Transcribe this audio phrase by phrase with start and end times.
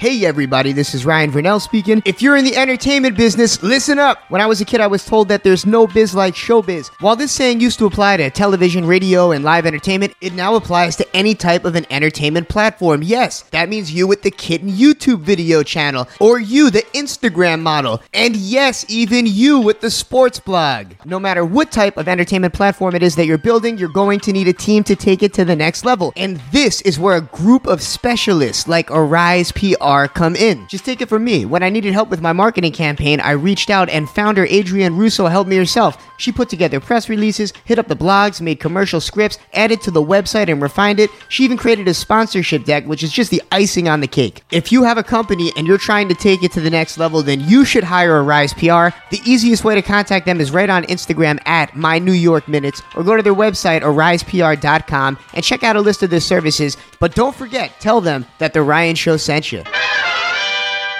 [0.00, 2.02] Hey everybody, this is Ryan Verneuille speaking.
[2.04, 4.20] If you're in the entertainment business, listen up.
[4.28, 6.86] When I was a kid, I was told that there's no biz like showbiz.
[7.00, 10.94] While this saying used to apply to television, radio, and live entertainment, it now applies
[10.98, 13.02] to any type of an entertainment platform.
[13.02, 18.00] Yes, that means you with the Kitten YouTube video channel, or you, the Instagram model,
[18.14, 20.92] and yes, even you with the sports blog.
[21.06, 24.32] No matter what type of entertainment platform it is that you're building, you're going to
[24.32, 26.12] need a team to take it to the next level.
[26.16, 30.66] And this is where a group of specialists like Arise PR come in.
[30.68, 31.46] Just take it from me.
[31.46, 35.28] When I needed help with my marketing campaign, I reached out and founder Adrienne Russo
[35.28, 36.04] helped me herself.
[36.18, 40.02] She put together press releases, hit up the blogs, made commercial scripts, added to the
[40.02, 41.08] website and refined it.
[41.30, 44.42] She even created a sponsorship deck, which is just the icing on the cake.
[44.50, 47.22] If you have a company and you're trying to take it to the next level,
[47.22, 48.92] then you should hire Arise PR.
[49.10, 52.82] The easiest way to contact them is right on Instagram at My New York Minutes
[52.94, 56.76] or go to their website, arisepr.com, and check out a list of their services.
[56.98, 59.62] But don't forget, tell them that the Ryan Show sent you.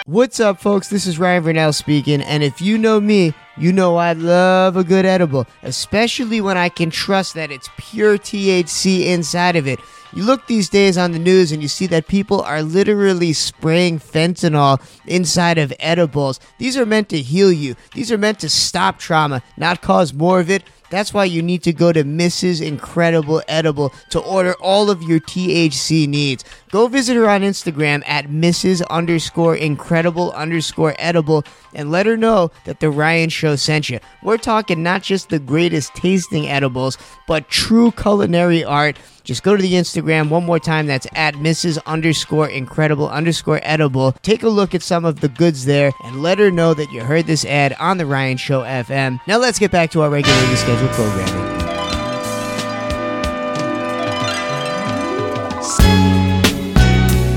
[0.07, 0.89] What's up, folks?
[0.89, 4.83] This is Ryan Verneuille speaking, and if you know me, you know I love a
[4.83, 9.79] good edible, especially when I can trust that it's pure THC inside of it.
[10.15, 13.99] You look these days on the news and you see that people are literally spraying
[13.99, 16.41] fentanyl inside of edibles.
[16.57, 20.41] These are meant to heal you, these are meant to stop trauma, not cause more
[20.41, 20.63] of it.
[20.91, 22.65] That's why you need to go to Mrs.
[22.65, 26.45] Incredible Edible to order all of your THC needs.
[26.71, 28.83] Go visit her on Instagram at Mrs.
[28.89, 34.01] underscore incredible underscore edible and let her know that the Ryan Show sent you.
[34.23, 38.99] We're talking not just the greatest tasting edibles, but true culinary art.
[39.29, 40.87] Just go to the Instagram one more time.
[40.87, 41.79] That's at Mrs.
[41.85, 44.13] underscore incredible underscore edible.
[44.23, 47.05] Take a look at some of the goods there and let her know that you
[47.05, 49.21] heard this ad on the Ryan Show FM.
[49.27, 51.45] Now let's get back to our regularly scheduled programming.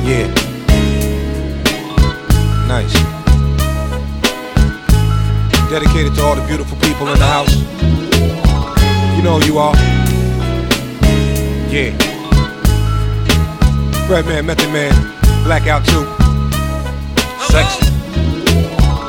[0.08, 0.28] Yeah.
[2.70, 2.94] Nice.
[5.70, 7.54] Dedicated to all the beautiful people in the house.
[9.18, 10.11] You know you are.
[11.72, 11.96] Yeah.
[14.10, 14.92] Redman, Method Man,
[15.46, 16.04] Blackout 2.
[17.48, 17.86] Sexy.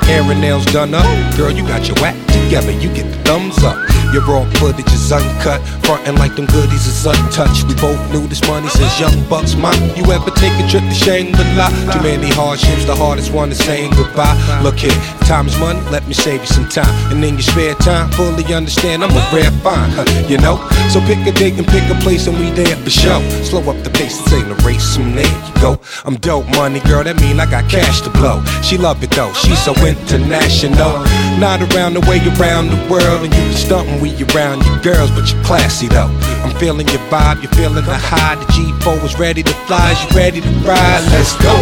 [0.06, 1.36] Hair and nails done up.
[1.36, 2.70] Girl, you got your whack together.
[2.70, 3.91] You get the thumbs up.
[4.12, 5.60] Your raw footage is uncut.
[5.88, 7.64] Frontin' like them goodies is untouched.
[7.64, 9.54] We both knew this money since young bucks.
[9.54, 11.68] My, you ever take a trip to Shangri-La?
[11.92, 14.36] Too many hardships, the hardest one is saying goodbye.
[14.62, 14.92] Look here,
[15.24, 16.92] time is money, let me save you some time.
[17.10, 20.60] And in your spare time, fully understand I'm a rare find, huh, you know?
[20.92, 23.20] So pick a date and pick a place and we there for show.
[23.48, 25.80] Slow up the pace, this ain't a race, and there you go.
[26.04, 28.44] I'm dope money, girl, that mean I got cash to blow.
[28.60, 31.00] She love it though, she's so international.
[31.40, 35.30] Not around the way, around the world, and you stuntin' we around your girls, but
[35.32, 36.10] you're classy though.
[36.42, 38.34] I'm feeling your vibe, you're feeling the high.
[38.34, 41.06] The G4 is ready to fly, you ready to ride?
[41.14, 41.54] Let's go.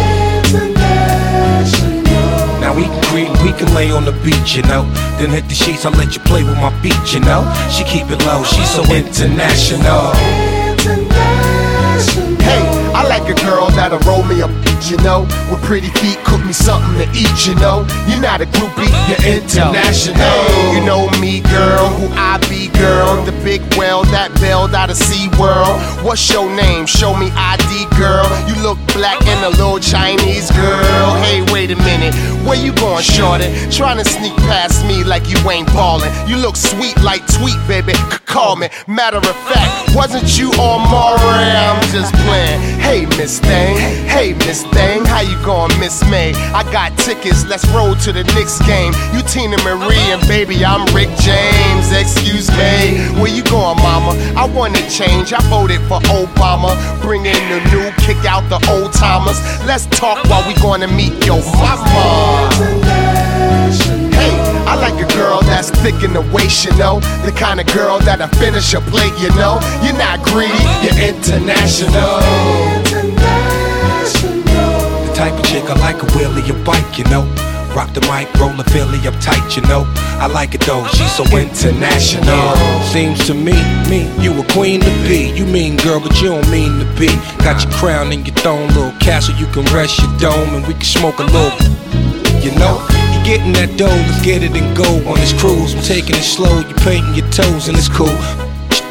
[2.59, 4.89] Now we can creep, we can lay on the beach, you know.
[5.19, 7.45] Then hit the sheets, I'll let you play with my beat, you know.
[7.69, 10.50] She keep it low, she's so international.
[13.01, 14.47] I like a girl that'll roll me a
[14.89, 17.85] you know, with pretty feet, cook me something to eat, you know.
[18.07, 20.17] You're not a groupie, you're international.
[20.17, 22.37] Hey, you know me, girl, who I
[22.69, 23.23] girl.
[23.25, 25.79] The big whale that bailed out of Sea World.
[26.03, 26.85] What's your name?
[26.85, 28.25] Show me ID, girl.
[28.47, 31.15] You look black and a little Chinese, girl.
[31.21, 32.13] Hey, wait a minute,
[32.45, 33.49] where you going, shorty?
[33.71, 36.11] Trying to sneak past me like you ain't ballin'.
[36.27, 37.93] You look sweet like tweet, baby.
[38.25, 38.69] Call me.
[38.87, 41.19] Matter of fact, wasn't you on Maury?
[41.19, 42.59] I'm just playing.
[42.79, 43.77] Hey, Miss Thing.
[44.07, 45.03] Hey, Miss Thing.
[45.05, 46.33] How you going, Miss May?
[46.53, 47.45] I got tickets.
[47.45, 48.93] Let's roll to the Knicks game.
[49.13, 51.91] You Teena Marie and baby, I'm Rick James.
[51.91, 52.99] Excuse me.
[53.19, 54.17] Where you going, mama?
[54.35, 55.33] I wanna change.
[55.33, 56.75] I voted for Obama.
[57.01, 59.39] Bring in the new, kick out the old timers.
[59.65, 62.49] Let's talk while we gonna meet your mama.
[64.17, 64.33] Hey,
[64.67, 66.99] I like a girl that's thick in the waist, you know.
[67.25, 69.59] The kind of girl that'll finish a plate, you know.
[69.83, 70.53] You're not greedy,
[70.83, 72.19] you're international.
[75.05, 77.25] The type of chick I like a wheelie a bike, you know.
[77.75, 79.85] Rock the mic, roll a Philly up tight, you know.
[80.19, 82.55] I like it though, she's so international.
[82.83, 83.55] Seems to me,
[83.89, 85.31] me, you a queen to be.
[85.31, 87.07] You mean girl, but you don't mean to be.
[87.43, 90.73] Got your crown and your throne, little castle, you can rest your dome, and we
[90.73, 91.57] can smoke a little.
[92.43, 92.83] You know,
[93.13, 95.73] you getting that dough, let's get it and go on this cruise.
[95.73, 98.11] I'm taking it slow, you painting your toes, and it's cool.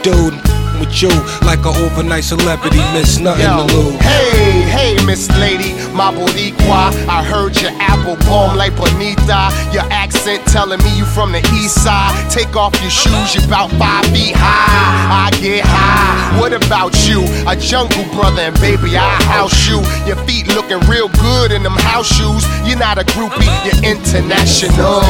[0.02, 0.32] Dude,
[0.80, 1.10] with you
[1.44, 4.00] like an overnight celebrity, miss nothing Yo, to lose.
[4.00, 4.62] hey,
[4.96, 6.90] hey, Miss Lady, my Boricua.
[7.06, 9.52] I heard your apple bomb like Bonita.
[9.72, 12.10] Your accent telling me you from the east side.
[12.30, 15.28] Take off your shoes, you about five feet high.
[15.28, 16.40] I get high.
[16.40, 17.22] What about you?
[17.46, 19.78] A jungle brother, and baby, I house you.
[20.06, 22.42] Your feet looking real good in them house shoes.
[22.66, 25.04] You're not a groupie, you're international.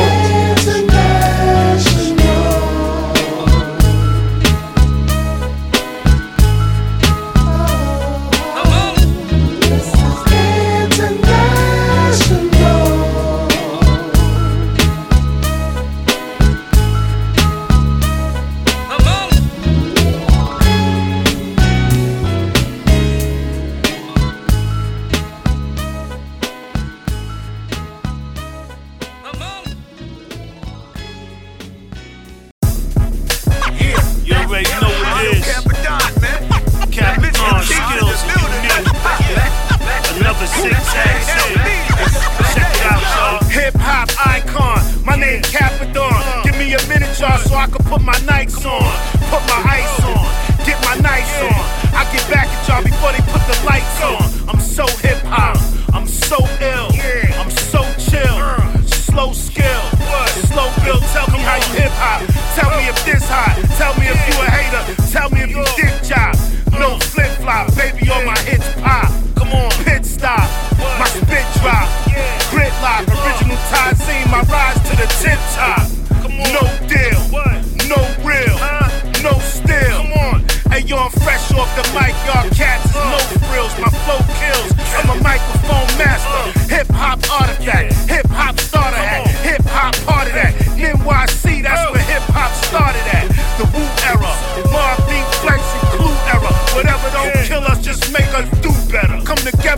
[45.30, 46.44] Name Capadon.
[46.44, 48.82] Give me a minute, y'all, so I can put my Nikes on.
[49.30, 50.26] Put my ice on.
[50.66, 51.62] Get my nice on.
[51.94, 54.19] I get back at y'all before they put the lights on.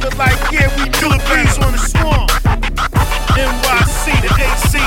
[0.02, 2.26] Together like, yeah, we do the bees on the swarm.
[3.38, 4.78] NYC, the AC.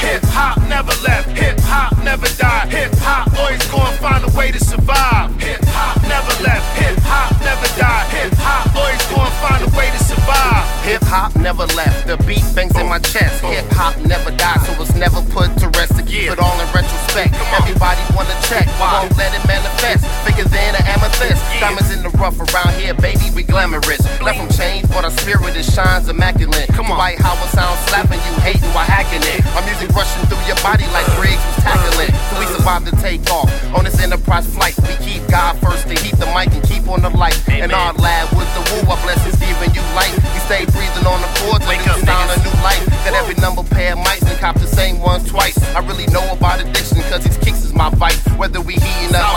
[0.00, 1.28] Hip hop never left.
[1.36, 2.68] Hip hop never died.
[2.72, 5.34] Hip hop always gonna find a way to survive.
[5.40, 6.64] Hip hop never left.
[6.78, 8.06] Hip hop never died.
[8.14, 10.64] Hip hop always gonna find a way to survive.
[10.84, 12.06] Hip hop never left.
[12.06, 13.44] The beat bangs in my chest.
[13.44, 15.96] Hip hop never died, so it's never put to rest.
[15.96, 17.34] To keep it all in retrospect.
[17.60, 20.06] Everybody wanna check, won't let it manifest.
[20.24, 21.40] Bigger than an amethyst.
[21.60, 24.00] Diamonds in the rough around here, baby, we glamorous.
[24.20, 26.68] Left from change, but our spirit it shines immaculate.
[26.68, 29.40] Come on, White how it sounds slapping you, hating while hacking it.
[29.56, 32.12] Our music rushing through your body like Briggs was tackling.
[32.28, 34.76] So we survived the takeoff on this enterprise flight.
[34.84, 37.36] We keep God first to heat the mic and keep on the light.
[37.48, 40.12] And our lab with the woo, our blessings giving you light.
[40.32, 42.82] We stay breathing on the chords and it's sound a new life.
[43.04, 45.56] Got every number pair of mics and cop the same ones twice.
[45.74, 48.18] I really know about addiction cause these kicks is my vice.
[48.38, 49.29] Whether we heating up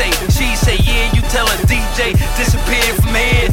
[0.00, 3.48] say, she say, yeah, you tell a DJ disappear from here.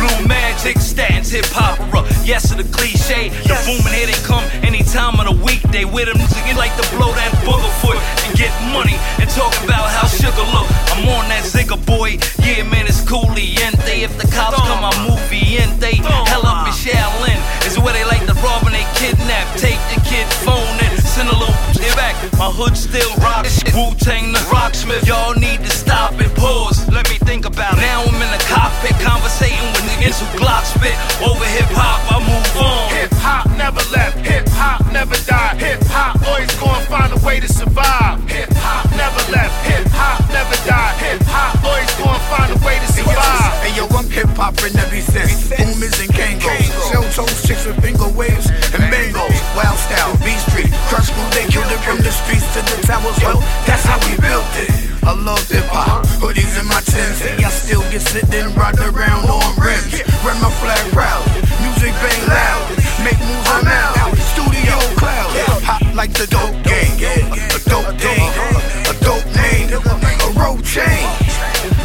[0.00, 2.00] Blue magic, statins, hip opera.
[2.24, 3.28] Yes to the cliche.
[3.44, 5.60] The booming here they come any time of the week.
[5.68, 9.52] They with them niggas like to blow that booger foot and get money and talk
[9.64, 10.68] about how sugar look.
[10.92, 12.20] I'm on that zigga boy.
[12.44, 14.04] Yeah, man, it's cooliente.
[14.04, 15.68] If the cops come, I movie in.
[15.80, 15.96] They
[16.28, 17.40] hell up in Shaolin.
[17.66, 18.11] Is where they like
[22.22, 22.38] shit.
[22.38, 23.62] My hood still rocks.
[23.74, 25.06] Wu Tang the rocksmith.
[25.06, 26.88] Y'all need to stop and pause.
[26.90, 27.82] Let me think about it.
[27.82, 31.98] Now I'm in the cockpit conversating with niggas who Glock spit over hip hop.
[32.10, 32.90] I move on.
[32.94, 34.18] Hip hop never left.
[34.26, 35.58] Hip hop never died.
[35.60, 38.22] Hip hop always gonna find a way to survive.
[38.30, 39.54] Hip hop never left.
[39.66, 40.94] Hip hop never died.
[41.02, 43.52] Hip hop always gonna find a way to survive.
[43.62, 45.50] Hey yo, I'm hip hop in every sense.
[45.50, 46.70] Boomers and kangos.
[46.90, 48.51] Shell toes, chicks with finger waves
[51.72, 53.16] it from the streets to the towers.
[53.24, 54.70] Well, that's how we built it.
[55.02, 56.04] I love hip hop.
[56.20, 56.80] Hoodies in my.
[56.84, 60.04] See, I still get sitting right around on rims.
[60.20, 61.24] Run my flag proud.
[61.64, 62.62] Music bang loud.
[63.00, 63.96] Make moves I'm out.
[64.36, 65.32] Studio cloud.
[65.64, 66.92] Hot like the dope game.
[67.32, 68.32] A dope game.
[68.90, 69.72] A dope name.
[69.72, 71.08] A rope chain.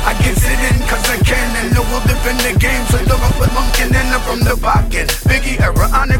[0.07, 1.99] I get it cause I can and no will
[2.31, 2.83] in the game.
[2.87, 5.11] So look up with Lunkin and I'm from the pocket.
[5.27, 6.16] Biggie, Era, Onyx,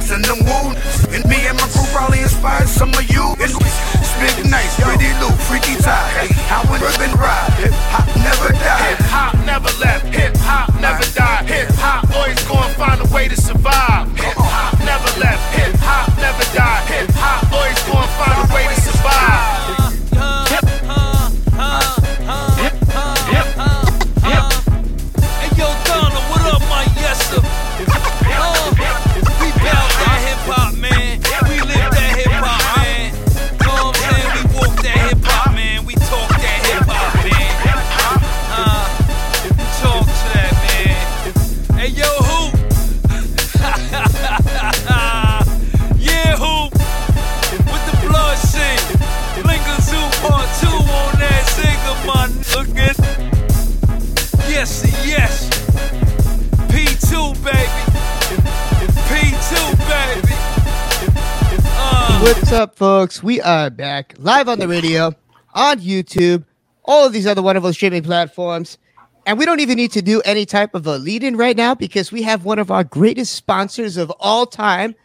[62.98, 63.22] folks?
[63.22, 65.14] We are back live on the radio,
[65.54, 66.44] on YouTube,
[66.84, 68.80] all of these other wonderful streaming platforms.
[69.28, 71.76] And we don't even need to do any type of a lead in right now
[71.76, 74.96] because we have one of our greatest sponsors of all time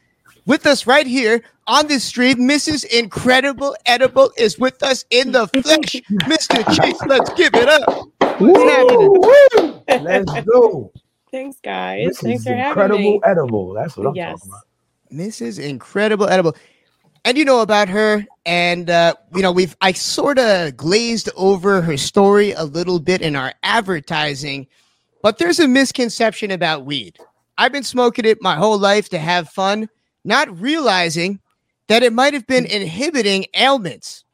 [0.46, 2.36] with us right here on this stream.
[2.38, 2.86] Mrs.
[2.86, 6.00] Incredible Edible is with us in the flesh.
[6.22, 6.64] Mr.
[6.74, 8.08] Chase, let's give it up.
[8.40, 10.02] What's happening?
[10.02, 10.90] Let's go.
[11.30, 12.06] Thanks, guys.
[12.06, 13.74] This Thanks is for having incredible edible.
[13.74, 14.40] That's what I'm Yes.
[14.40, 14.62] talking about.
[15.12, 15.62] Mrs.
[15.62, 16.56] Incredible Edible.
[17.24, 21.80] And you know about her, and uh, you know we've I sort of glazed over
[21.80, 24.66] her story a little bit in our advertising,
[25.22, 27.18] but there's a misconception about weed.
[27.58, 29.88] I've been smoking it my whole life to have fun,
[30.24, 31.38] not realizing
[31.86, 34.24] that it might have been inhibiting ailments,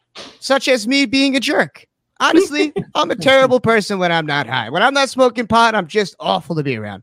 [0.40, 1.84] such as me being a jerk.
[2.20, 4.70] Honestly, I'm a terrible person when I'm not high.
[4.70, 7.02] When I'm not smoking pot, I'm just awful to be around.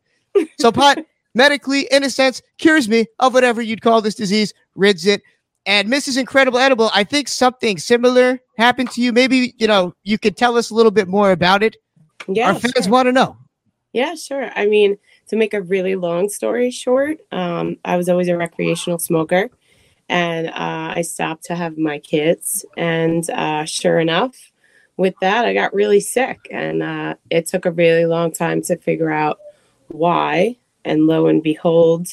[0.60, 0.98] So pot
[1.36, 5.22] medically, in a sense, cures me of whatever you'd call this disease, rids it.
[5.66, 6.18] And Mrs.
[6.18, 9.12] Incredible Edible, I think something similar happened to you.
[9.12, 11.76] Maybe, you know, you could tell us a little bit more about it.
[12.28, 12.92] Yeah, Our fans sure.
[12.92, 13.38] want to know.
[13.94, 14.52] Yeah, sure.
[14.56, 14.98] I mean,
[15.30, 19.50] to make a really long story short, um, I was always a recreational smoker,
[20.10, 22.66] and uh, I stopped to have my kids.
[22.78, 24.36] And uh, sure enough,
[24.98, 28.78] with that, I got really sick, and uh, it took a really long time to
[28.78, 29.40] figure out
[29.88, 30.58] why.
[30.84, 32.10] And lo and behold,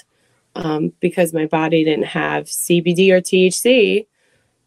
[0.54, 4.06] um, because my body didn't have CBD or THC,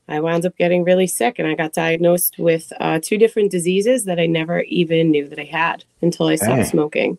[0.07, 4.05] I wound up getting really sick, and I got diagnosed with uh, two different diseases
[4.05, 6.65] that I never even knew that I had until I stopped Dang.
[6.65, 7.17] smoking.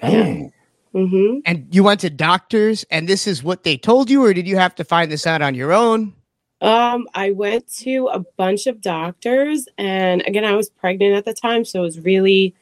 [0.00, 0.52] Dang.
[0.92, 4.46] hmm And you went to doctors, and this is what they told you, or did
[4.46, 6.14] you have to find this out on your own?
[6.60, 11.32] Um, I went to a bunch of doctors, and again, I was pregnant at the
[11.32, 12.54] time, so it was really,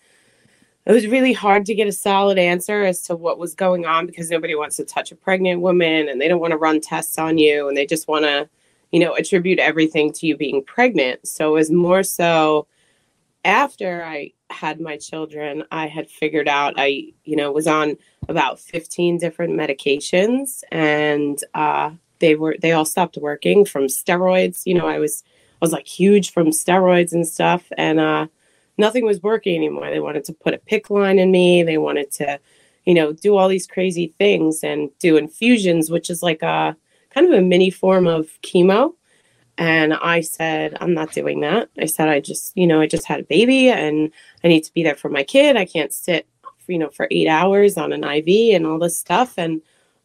[0.89, 4.07] it was really hard to get a solid answer as to what was going on
[4.07, 7.19] because nobody wants to touch a pregnant woman, and they don't want to run tests
[7.19, 8.49] on you, and they just want to,
[8.91, 11.29] you know, attribute everything to you being pregnant.
[11.29, 12.67] So it was more so
[13.45, 17.97] after I had my children, I had figured out I, you know, was on
[18.29, 24.63] about 15 different medications and uh they were they all stopped working from steroids.
[24.67, 28.27] You know, I was I was like huge from steroids and stuff and uh
[28.79, 29.91] nothing was working anymore.
[29.91, 31.63] They wanted to put a PICC line in me.
[31.63, 32.41] They wanted to,
[32.85, 36.77] you know, do all these crazy things and do infusions, which is like a
[37.11, 38.95] kind of a mini form of chemo.
[39.59, 41.69] And I said, I'm not doing that.
[41.81, 44.13] I said, I just, you know, I just had a baby and
[44.45, 45.57] I need to be there for my kid.
[45.57, 46.29] I can't sit,
[46.69, 49.35] you know, for eight hours on an IV and all this stuff.
[49.37, 49.61] And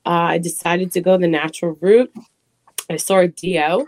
[0.08, 2.12] uh, I decided to go the natural route.
[2.90, 3.88] I saw a DO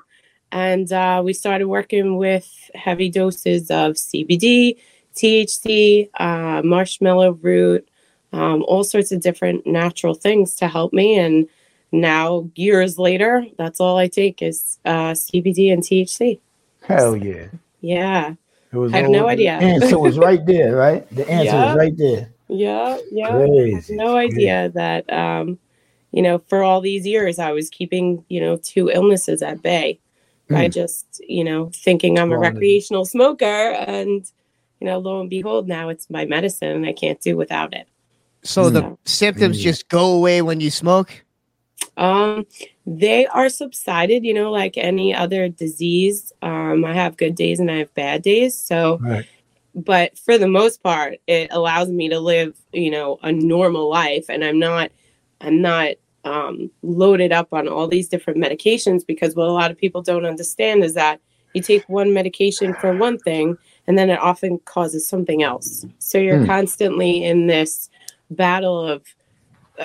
[0.55, 4.77] and uh, we started working with heavy doses of CBD,
[5.13, 7.85] THC, uh, marshmallow root,
[8.31, 11.19] um, all sorts of different natural things to help me.
[11.19, 11.49] And
[11.91, 16.39] now, years later, that's all I take is uh, CBD and THC.
[16.83, 17.47] Hell yeah.
[17.81, 18.35] Yeah.
[18.73, 19.59] I have no idea.
[19.59, 21.05] The answer was right there, right?
[21.13, 21.65] The answer Yeah.
[21.65, 22.29] was right there.
[22.47, 23.27] Yeah, yeah.
[23.35, 23.95] I had Crazy.
[23.97, 25.59] no idea that um,
[26.13, 29.99] you know, for all these years I was keeping, you know, two illnesses at bay
[30.49, 30.73] by Mm.
[30.73, 34.25] just, you know, thinking I'm a recreational smoker and
[34.81, 37.87] you know, lo and behold, now it's my medicine and I can't do without it.
[38.43, 39.63] So the symptoms Mm.
[39.63, 41.23] just go away when you smoke?
[41.97, 42.45] Um,
[42.85, 46.33] they are subsided, you know, like any other disease.
[46.41, 48.55] Um, I have good days and I have bad days.
[48.55, 49.25] So Right.
[49.77, 54.25] but for the most part it allows me to live you know a normal life
[54.29, 54.89] and i'm not
[55.41, 55.95] i'm not
[56.25, 60.25] um, loaded up on all these different medications because what a lot of people don't
[60.25, 61.21] understand is that
[61.53, 65.85] you take one medication for one thing and then it often causes something else.
[65.99, 66.45] So you're Hmm.
[66.45, 67.89] constantly in this
[68.29, 69.03] battle of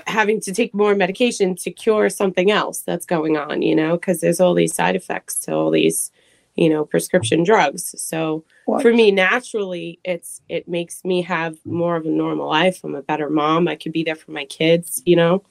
[0.07, 4.21] having to take more medication to cure something else that's going on you know because
[4.21, 6.13] there's all these side effects to all these
[6.55, 7.95] you know prescription drugs.
[8.01, 8.83] So What?
[8.83, 12.81] for me naturally it's it makes me have more of a normal life.
[12.85, 13.69] I'm a better mom.
[13.69, 15.43] I could be there for my kids you know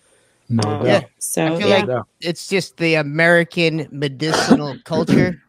[0.50, 1.06] No Um, doubt.
[1.20, 5.42] so I feel yeah like it's just the American medicinal culture.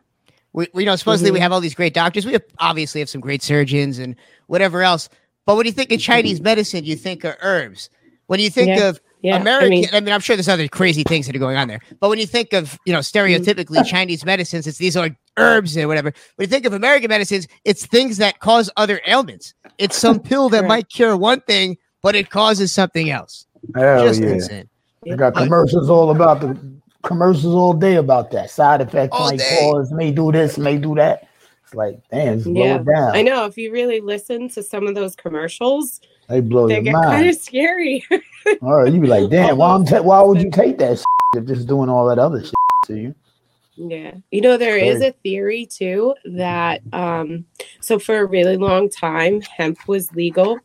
[0.53, 1.43] We, we know supposedly we Mhm.
[1.43, 2.27] have all these great doctors.
[2.27, 4.15] We have, obviously have some great surgeons and
[4.49, 5.09] whatever else.
[5.47, 7.89] But when you think of Chinese medicine, you think of herbs.
[8.27, 8.89] When you think Yeah.
[8.89, 11.39] of yeah American, i I mean mean, I'm sure there's other crazy things that are
[11.41, 11.81] going on there.
[12.01, 15.89] But when you think of, you know, stereotypically Chinese medicines, it's these are herbs and
[15.89, 16.13] whatever.
[16.37, 19.55] When you think of American medicines, it's things that cause other ailments.
[19.79, 23.47] It's some pill that might cure one thing, but it causes something else.
[23.77, 24.29] Hell Just yeah.
[24.31, 24.69] insane.
[25.09, 26.59] I got commercials all about the
[27.03, 28.51] commercials all day about that.
[28.51, 31.29] Side effects All cause, may do this, may do that.
[31.65, 32.83] It's like, damn, just Yeah,
[33.15, 36.83] i know if you really listen to some of those commercials They blow they your
[36.83, 38.05] get kind of scary
[38.63, 41.03] All right, you be like, damn, why, I'm ta- why would you take that
[41.37, 42.55] if this is doing all that other shit
[42.87, 43.15] to you?
[43.77, 44.13] Yeah.
[44.31, 47.47] You know, there is a theory too that um
[47.81, 50.59] so for a really long time hemp was legal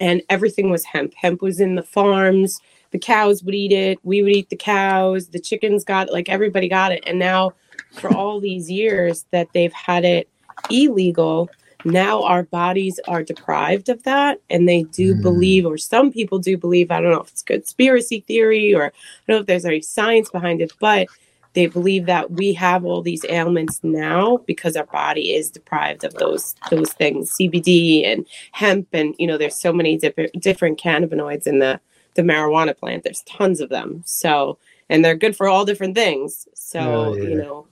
[0.00, 1.14] and everything was hemp.
[1.14, 5.28] Hemp was in the farms, the cows would eat it, we would eat the cows,
[5.28, 7.02] the chickens got it, like everybody got it.
[7.06, 7.52] And now
[7.92, 10.28] for all these years that they've had it
[10.70, 11.50] illegal,
[11.84, 15.22] now our bodies are deprived of that and they do mm-hmm.
[15.22, 18.90] believe or some people do believe i don't know if it's conspiracy theory or i
[19.26, 21.08] don't know if there's any science behind it but
[21.52, 26.14] they believe that we have all these ailments now because our body is deprived of
[26.14, 31.46] those those things cbd and hemp and you know there's so many different different cannabinoids
[31.46, 31.80] in the
[32.14, 36.48] the marijuana plant there's tons of them so and they're good for all different things
[36.54, 37.22] so Oh, yeah.
[37.22, 37.66] you know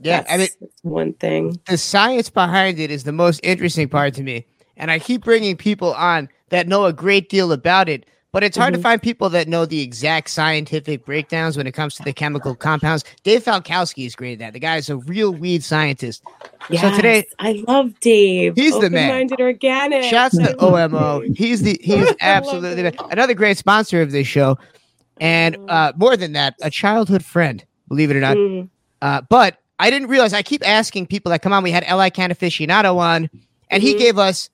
[0.00, 0.48] Yeah, I mean,
[0.82, 4.44] one thing the science behind it is the most interesting part to me.
[4.76, 8.56] And I keep bringing people on that know a great deal about it, but it's
[8.56, 8.82] hard to Mhm.
[8.82, 13.04] find people that know the exact scientific breakdowns when it comes to the chemical compounds.
[13.22, 14.52] Dave Falkowski is great at that.
[14.54, 16.20] The guy is a real weed scientist.
[16.80, 18.54] So today, I love Dave.
[18.56, 19.10] He's the man.
[19.10, 20.02] Open-minded organic.
[20.02, 21.22] Shouts I to love OMO.
[21.36, 24.58] He's the he's absolutely the, another great sponsor of this show,
[25.20, 27.64] and uh, more than that, a childhood friend.
[27.88, 28.36] Believe it or not.
[28.36, 28.68] Mm,
[29.00, 30.32] Uh, but I didn't realize.
[30.32, 31.62] I keep asking people that come on.
[31.62, 33.30] We had Li Can aficionado on,
[33.70, 33.98] and he Mhm.
[33.98, 34.48] gave us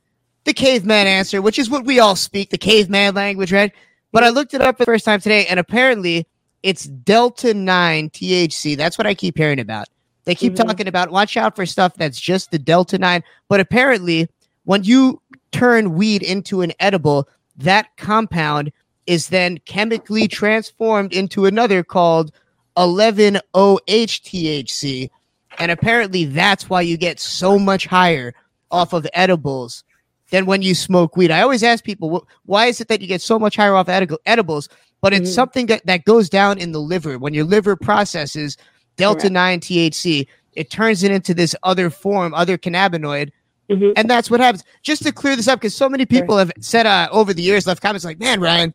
[0.44, 3.73] the caveman answer, which is what we all speak, the caveman language, right?
[4.12, 6.26] But I looked it up for the first time today, and apparently
[6.62, 8.76] it's Delta 9 THC.
[8.76, 9.88] That's what I keep hearing about.
[10.25, 10.66] They keep Mhm.
[10.66, 13.23] talking about watch out for stuff that's just the Delta 9.
[13.49, 14.28] But apparently,
[14.64, 18.73] when you turn weed into an edible, that compound
[19.06, 22.32] is then chemically transformed into another called
[22.76, 25.10] 11 OH THC.
[25.58, 28.34] And apparently, that's why you get so much higher
[28.71, 29.82] off of edibles
[30.30, 31.30] than when you smoke weed.
[31.30, 34.14] I always ask people, why is it that you get so much higher off edi-
[34.26, 34.69] edibles?
[35.00, 35.34] But it's Mhm.
[35.34, 37.19] something that, that goes down in the liver.
[37.19, 38.56] When your liver processes
[38.97, 39.32] Delta Correct.
[39.32, 43.30] 9 THC, it turns it into this other form, other cannabinoid.
[43.71, 43.93] Mhm.
[43.97, 44.62] And that's what happens.
[44.82, 47.66] Just to clear this up, because so many people have said uh, over the years,
[47.66, 48.75] left comments like, man, Ryan,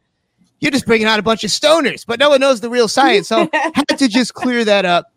[0.61, 3.27] you're just bringing out a bunch of stoners, but no one knows the real science.
[3.27, 5.11] So had to just clear that up.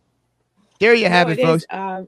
[0.80, 1.64] There you have No, it, is, folks.
[1.70, 2.02] uh,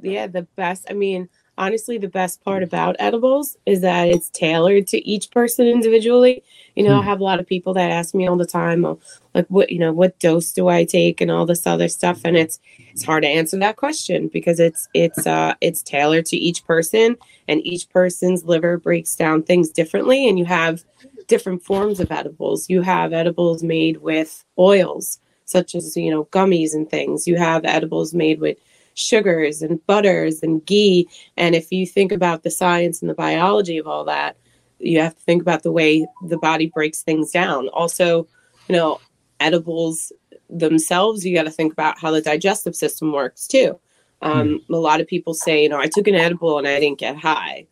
[0.00, 0.86] yeah, the best.
[0.88, 1.28] I mean,
[1.60, 6.42] honestly, the best part about edibles is that it's tailored to each person individually.
[6.74, 8.98] You know, I have a lot of people that ask me all the time, oh,
[9.34, 12.36] like, what you know, what dose do I take, and all this other stuff, and
[12.36, 16.64] it's it's hard to answer that question because it's it's uh it's tailored to each
[16.66, 20.82] person, and each person's liver breaks down things differently, and you have
[21.28, 22.70] different forms of edibles.
[22.70, 27.28] You have edibles made with oils, such as you know gummies and things.
[27.28, 28.56] You have edibles made with
[28.94, 31.08] sugars and butters and ghee.
[31.36, 34.36] And if you think about the science and the biology of all that,
[34.78, 37.68] you have to think about the way the body breaks things down.
[37.68, 38.26] Also,
[38.68, 39.00] you know,
[39.40, 40.12] edibles
[40.48, 43.78] themselves, you got to think about how the digestive system works too.
[44.22, 46.98] Um, A lot of people say, you know, I took an edible and I didn't
[46.98, 47.66] get high.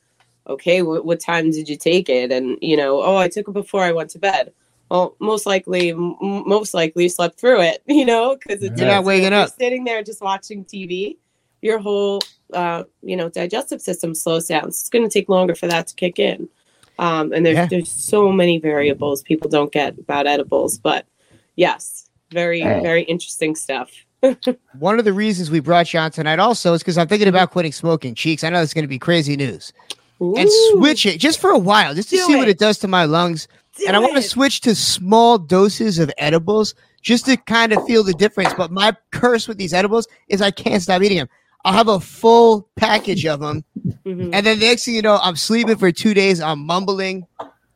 [0.46, 2.33] Okay, what, what time did you take it?
[2.33, 4.52] And you know, oh, I took it before I went to bed.
[4.90, 7.83] Well, most likely, m- most likely you slept through it.
[7.87, 9.51] You know, because it's You're not waking up.
[9.59, 11.16] sitting there just watching TV.
[11.61, 12.20] Your whole,
[12.53, 14.64] uh, you know, digestive system slows down.
[14.64, 16.48] So it's going to take longer for that to kick in.
[17.01, 17.66] Um, and there's Yeah.
[17.66, 21.07] there's so many variables people don't get about edibles, but
[21.57, 22.81] yes, very Hey.
[22.83, 23.90] very interesting stuff.
[24.79, 27.51] One of the reasons we brought you on tonight also is because I'm thinking about
[27.51, 28.14] quitting smoking.
[28.14, 29.72] Cheeks, I know it's going to be crazy news.
[30.20, 32.53] And switch it just for a while, just to Do see what it.
[32.53, 33.46] it does to my lungs.
[33.86, 38.02] And I want to switch to small doses of edibles just to kind of feel
[38.02, 38.52] the difference.
[38.54, 41.28] But my curse with these edibles is I can't stop eating them.
[41.64, 43.64] I'll have a full package of them,
[44.06, 44.30] Mhm.
[44.32, 46.40] and then next thing you know, I'm sleeping for two days.
[46.40, 47.26] I'm mumbling.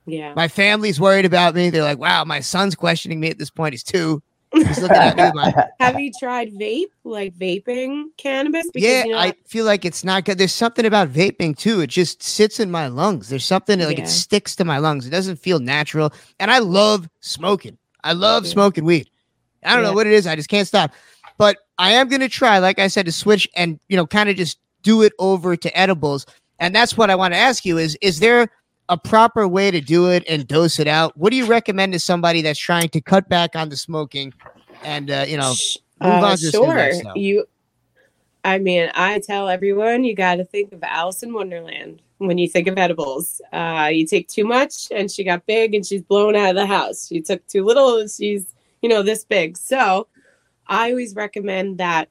[0.07, 0.33] Yeah.
[0.35, 1.71] My family's worried about me.
[1.71, 3.75] They're like, "Wow, my son's questioning me at this point.
[3.75, 4.23] He's two.
[4.53, 5.31] He's looking at me.
[5.35, 8.67] with Have you tried vape, like vaping cannabis?
[8.75, 10.39] yeah, you know, I feel like it's not good.
[10.39, 11.81] There's something about vaping too.
[11.81, 13.29] It just sits in my lungs.
[13.29, 14.05] There's something that, like Yeah.
[14.05, 15.07] it sticks to my lungs.
[15.07, 16.13] It doesn't feel natural.
[16.41, 17.79] And I love smoking.
[18.05, 18.53] I love Yeah.
[18.53, 19.09] smoking weed.
[19.65, 20.27] I don't know what it is.
[20.27, 20.93] I just can't stop.
[21.39, 24.37] But I am gonna try, like I said, to switch and you know, kind of
[24.37, 26.27] just do it over to edibles.
[26.59, 28.49] And that's what I want to ask you: is is there
[28.89, 31.17] a proper way to do it and dose it out?
[31.17, 34.33] What do you recommend to somebody that's trying to cut back on the smoking
[34.85, 35.55] and uh, you know
[36.01, 36.91] move uh, on to sure.
[37.15, 37.47] You,
[38.45, 42.49] I mean, I tell everyone you got to think of Alice in Wonderland when you
[42.49, 43.41] think of edibles.
[43.53, 46.67] Uh, you take too much, and she got big, and she's blown out of the
[46.67, 47.11] house.
[47.11, 48.47] You took too little, and she's
[48.81, 49.57] you know this big.
[49.57, 50.09] So,
[50.67, 52.09] I always recommend that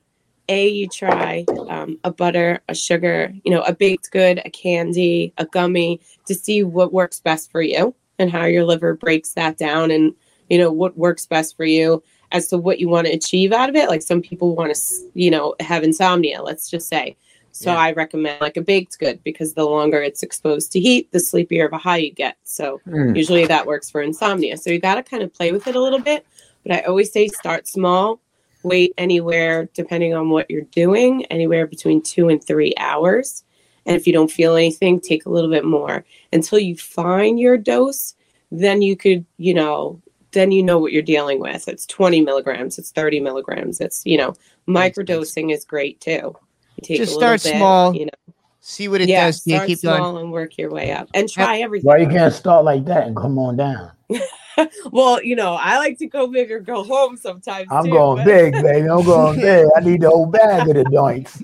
[0.52, 5.34] a you try um, a butter, a sugar, you know, a baked good, a candy,
[5.38, 9.58] a gummy to see what works best for you and how your liver breaks that
[9.58, 10.14] down and
[10.50, 13.70] you know what works best for you as to what you want to achieve out
[13.70, 13.88] of it.
[13.90, 14.82] Like some people want to,
[15.14, 17.16] you know, have insomnia, let's just say.
[17.54, 17.78] So Yeah.
[17.78, 21.66] I recommend like a baked good because the longer it's exposed to heat, the sleepier
[21.66, 22.36] of a high you get.
[22.44, 23.16] So Mm.
[23.16, 24.58] usually that works for insomnia.
[24.58, 26.26] So you got to kind of play with it a little bit.
[26.64, 28.20] But I always say start small,
[28.64, 33.44] wait anywhere, depending on what you're doing, anywhere between two and three hours.
[33.86, 37.58] And if you don't feel anything, take a little bit more until you find your
[37.58, 38.16] dose.
[38.52, 41.68] Then you could, you know, then you know what you're dealing with.
[41.68, 43.82] It's 20 milligrams, it's 30 milligrams.
[43.82, 44.36] It's, you know,
[44.68, 46.36] microdosing is great too.
[46.76, 49.42] You take Just a little start bit, small, you know, See what it yeah, does.
[49.46, 50.24] Yeah, start keep small going.
[50.26, 51.88] and work your way up and try everything.
[51.88, 53.92] Why you can't start like that and come on down?
[54.92, 57.68] Well, you know, I like to go big or go home sometimes.
[57.72, 58.90] I'm too, going but- big, baby.
[58.90, 59.66] I'm going big.
[59.76, 61.42] I need the whole bag of the joints.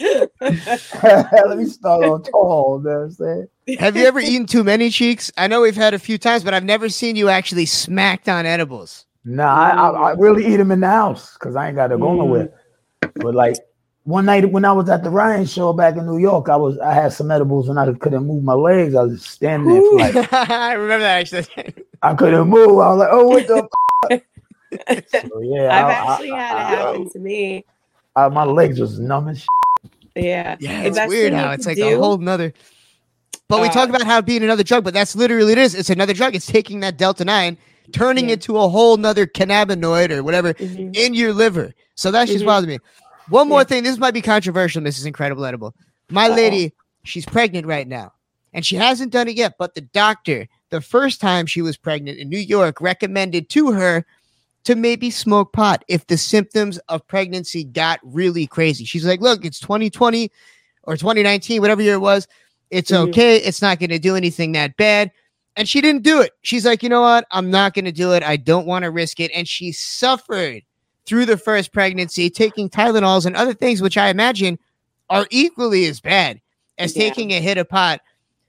[1.02, 2.78] Let me start on tall.
[2.84, 3.48] You know what I'm saying?
[3.78, 5.30] Have you ever eaten too many cheeks?
[5.36, 8.46] I know we've had a few times, but I've never seen you actually smacked on
[8.46, 9.06] edibles.
[9.24, 11.98] Nah, I, I, I really eat them in the house because I ain't got to
[11.98, 12.18] go Mm.
[12.18, 12.52] nowhere.
[13.16, 13.56] But like
[14.10, 16.78] one night when I was at the Ryan show back in New York, I was
[16.78, 18.94] I had some edibles and I couldn't move my legs.
[18.94, 21.74] I was standing there for like I remember that actually.
[22.02, 22.78] I couldn't move.
[22.80, 23.68] I was like, oh, what the?
[24.10, 25.04] f-?
[25.08, 27.64] so, yeah, I've I- actually I- had it I- happen to me.
[28.16, 29.48] I- my legs was numb as shit.
[30.16, 30.56] Yeah.
[30.60, 32.52] Yeah, The it's weird how it's can like a whole nother.
[33.48, 35.74] But we Uh, talk about how being another drug, but that's literally it is.
[35.74, 36.34] It's another drug.
[36.34, 37.58] It's taking that delta nine,
[37.92, 38.34] turning Yeah.
[38.34, 40.96] it to a whole nother cannabinoid or whatever Mhm.
[40.96, 41.72] in your liver.
[41.96, 42.48] So that's just Mhm.
[42.48, 42.78] bothers me.
[43.30, 43.64] One more Yeah.
[43.64, 43.84] thing.
[43.84, 44.82] This might be controversial.
[44.82, 45.74] This is incredible edible.
[46.10, 46.34] My Uh-oh.
[46.34, 46.72] lady,
[47.04, 48.12] she's pregnant right now,
[48.52, 49.54] and she hasn't done it yet.
[49.58, 54.04] But the doctor, the first time she was pregnant in New York, recommended to her
[54.64, 58.84] to maybe smoke pot if the symptoms of pregnancy got really crazy.
[58.84, 60.30] She's like, "Look, it's 2020
[60.82, 62.28] or 2019, whatever year it was.
[62.70, 63.08] It's Mhm.
[63.08, 63.36] okay.
[63.38, 65.10] It's not going to do anything that bad."
[65.56, 66.32] And she didn't do it.
[66.42, 67.26] She's like, "You know what?
[67.30, 68.22] I'm not going to do it.
[68.22, 70.62] I don't want to risk it." And she suffered
[71.06, 74.58] through the first pregnancy, taking Tylenols and other things, which I imagine
[75.08, 76.40] are equally as bad
[76.78, 77.04] as Yeah.
[77.04, 78.00] taking a hit of pot.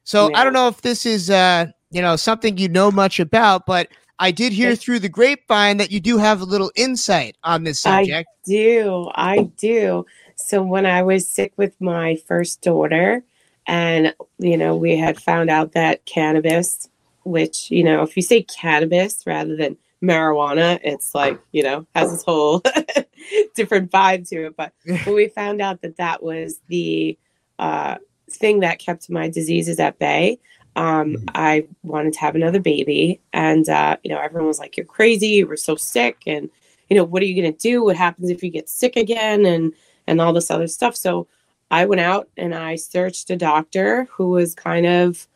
[0.04, 3.66] So I don't know if this is, uh, you know, something you know much about,
[3.66, 3.88] but
[4.20, 4.76] I did hear Yeah.
[4.76, 8.30] through the grapevine that you do have a little insight on this subject.
[8.30, 9.10] I do.
[9.16, 10.06] I do.
[10.36, 13.24] So when I was sick with my first daughter,
[13.68, 16.90] and you know, we had found out that cannabis,
[17.24, 22.12] which you know, if you say cannabis rather than marijuana, it's like you know has
[22.12, 22.62] this whole
[23.56, 24.56] different vibe to it.
[24.56, 27.18] But when we found out that that was the
[27.60, 27.98] uh,
[28.30, 30.40] thing that kept my diseases at bay,
[30.76, 34.86] um, I wanted to have another baby, and uh, you know, everyone was like, "You're
[34.86, 35.28] crazy!
[35.28, 36.50] You were so sick!" and
[36.90, 37.84] you know, what are you going to do?
[37.84, 39.46] What happens if you get sick again?
[39.46, 39.74] And
[40.08, 40.96] and all this other stuff.
[40.96, 41.28] So
[41.70, 45.28] I went out and I searched a doctor who was kind of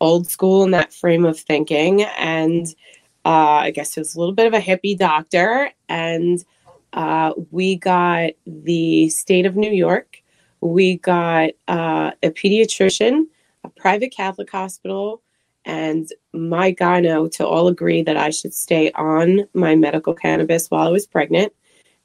[0.00, 2.74] old school in that frame of thinking, and
[3.24, 5.70] uh, I guess he was a little bit of a hippie doctor.
[5.88, 6.44] And
[6.92, 10.22] uh, we got the state of New York.
[10.60, 13.24] We got uh, a pediatrician,
[13.64, 15.22] a private Catholic hospital,
[15.64, 20.88] and my gyno to all agree that I should stay on my medical cannabis while
[20.88, 21.52] I was pregnant.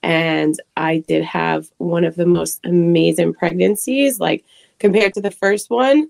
[0.04, 4.44] And I did have one of the most amazing pregnancies, like
[4.80, 6.10] compared to the first one.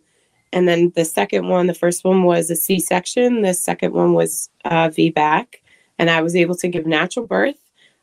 [0.53, 4.13] And then the second one, the first one was a C section, the second one
[4.13, 5.55] was uh, VBAC.
[5.99, 7.57] And I was able to give natural birth.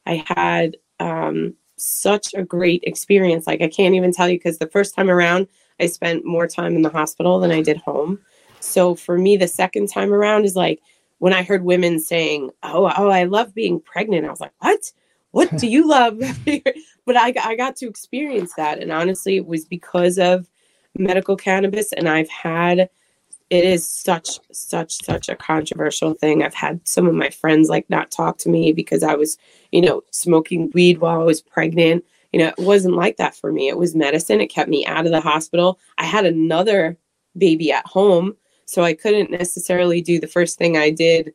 [0.06, 3.46] I had um, such a great experience.
[3.46, 5.46] Like, I can't even tell you because the first time around,
[5.80, 8.18] I spent more time in the hospital than I did home.
[8.60, 10.80] So for me, the second time around is like
[11.18, 14.92] when I heard women saying, "Oh, oh, I love being pregnant." I was like, "What?
[15.30, 16.18] What do you love?"
[17.06, 20.49] but I, I got to experience that, and honestly, it was because of
[20.96, 21.92] medical cannabis.
[21.92, 22.90] And I've had
[23.50, 26.42] it is such such such a controversial thing.
[26.42, 29.38] I've had some of my friends like not talk to me because I was,
[29.72, 32.04] you know, smoking weed while I was pregnant.
[32.32, 33.68] You know, it wasn't like that for me.
[33.68, 34.40] It was medicine.
[34.40, 35.80] It kept me out of the hospital.
[35.98, 36.96] I had another
[37.36, 38.36] baby at home
[38.70, 41.34] so I couldn't necessarily do the first thing I did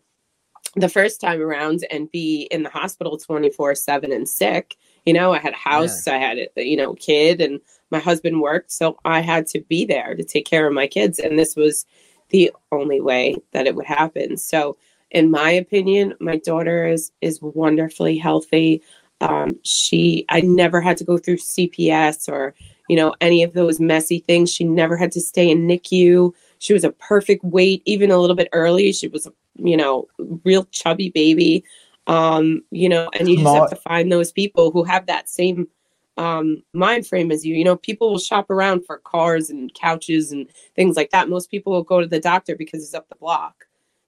[0.77, 4.77] the first time around and be in the hospital 24 7 and sick.
[5.05, 7.59] You know, I had a house, I had a you know, kid, and
[7.95, 8.71] my husband worked.
[8.71, 11.17] So I had to be there to take care of my kids.
[11.17, 11.85] And this was
[12.29, 14.37] the only way that it would happen.
[14.37, 14.77] So,
[15.11, 18.81] in my opinion, my daughter is is wonderfully healthy.
[19.21, 22.53] Um, she, I never had to go through CPS or
[22.89, 24.51] you know any of those messy things.
[24.51, 26.33] She never had to stay in NICU.
[26.59, 28.91] She was a perfect weight, even a little bit early.
[28.91, 30.07] She was a you know
[30.43, 31.63] real chubby baby.
[32.07, 35.67] Um, you know, and you just have to find those people who have that same
[36.17, 37.55] um mind frame as you.
[37.55, 41.29] You know, people will shop around for cars and couches and things like that.
[41.29, 43.65] Most people will go to the doctor because it's up the block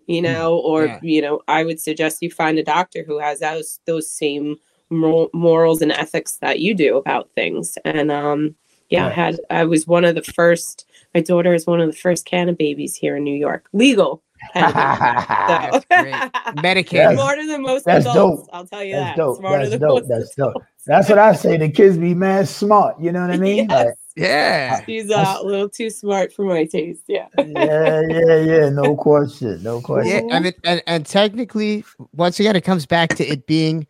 [0.08, 1.00] you know, or Yeah.
[1.04, 4.56] you know, I would suggest you find a doctor who has those those same
[4.90, 7.78] mor- morals and ethics that you do about things.
[7.86, 8.56] And um,
[8.90, 10.86] yeah, I had I was one of the first.
[11.14, 14.24] My daughter is one of the first canna babies here in New York, legal.
[14.54, 15.84] canna babies.
[15.90, 16.64] That's great.
[16.64, 17.14] Medicated.
[17.18, 18.44] Smarter than most That's adults.
[18.44, 18.50] dope.
[18.54, 19.18] I'll tell you That's that.
[19.18, 19.38] dope.
[19.40, 20.00] Smarter That's than dope.
[20.02, 20.64] most That's dope.
[20.86, 21.58] That's what I say.
[21.58, 23.00] The kids be mad smart.
[23.00, 23.68] You know what I mean?
[23.70, 23.86] Yes.
[23.86, 24.86] Like, Yeah.
[24.86, 27.04] She's uh, a little too smart for my taste.
[27.08, 27.28] Yeah.
[27.38, 28.70] yeah, yeah, yeah.
[28.70, 29.62] No question.
[29.64, 30.30] No question.
[30.30, 33.86] Yeah, I mean, and, and technically, once again, it comes back to it being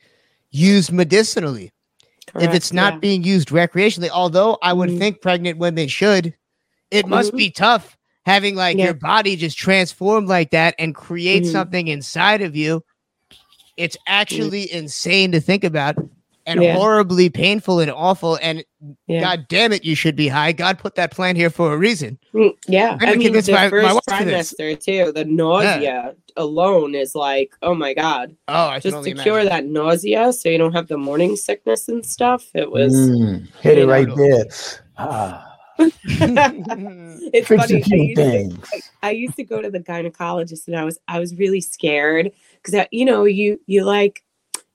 [0.51, 1.71] used medicinally.
[2.39, 2.99] if it's not yeah.
[2.99, 4.99] being used recreationally, although I would Mhm.
[4.99, 6.33] think pregnant women should,
[6.91, 7.37] it must Mhm.
[7.37, 7.96] be tough
[8.27, 8.85] having like Yeah.
[8.85, 11.51] your body just transformed like that and create Mhm.
[11.51, 12.83] something inside of you.
[13.77, 15.95] It's actually insane to think about
[16.45, 16.75] and Yeah.
[16.75, 18.37] horribly painful and awful.
[18.41, 18.63] And
[19.07, 19.21] Yeah.
[19.21, 20.51] God damn it, you should be high.
[20.51, 22.19] God put that plan here for a reason.
[22.33, 24.53] Mm, Yeah, I'm I mean, the my- my first wife for this.
[24.53, 25.11] trimester too.
[25.13, 28.35] The nausea alone is like, oh my god!
[28.49, 31.87] Oh, I Just only to cure that nausea, so you don't have the morning sickness
[31.87, 32.45] and stuff.
[32.53, 32.93] It was.
[32.93, 34.45] Mm, hit it you right there.
[34.97, 37.83] Ah, it's funny.
[37.83, 38.91] I used, to.
[39.03, 42.87] I used to go to the gynecologist, and I was I was really scared because
[42.91, 44.23] you know you you like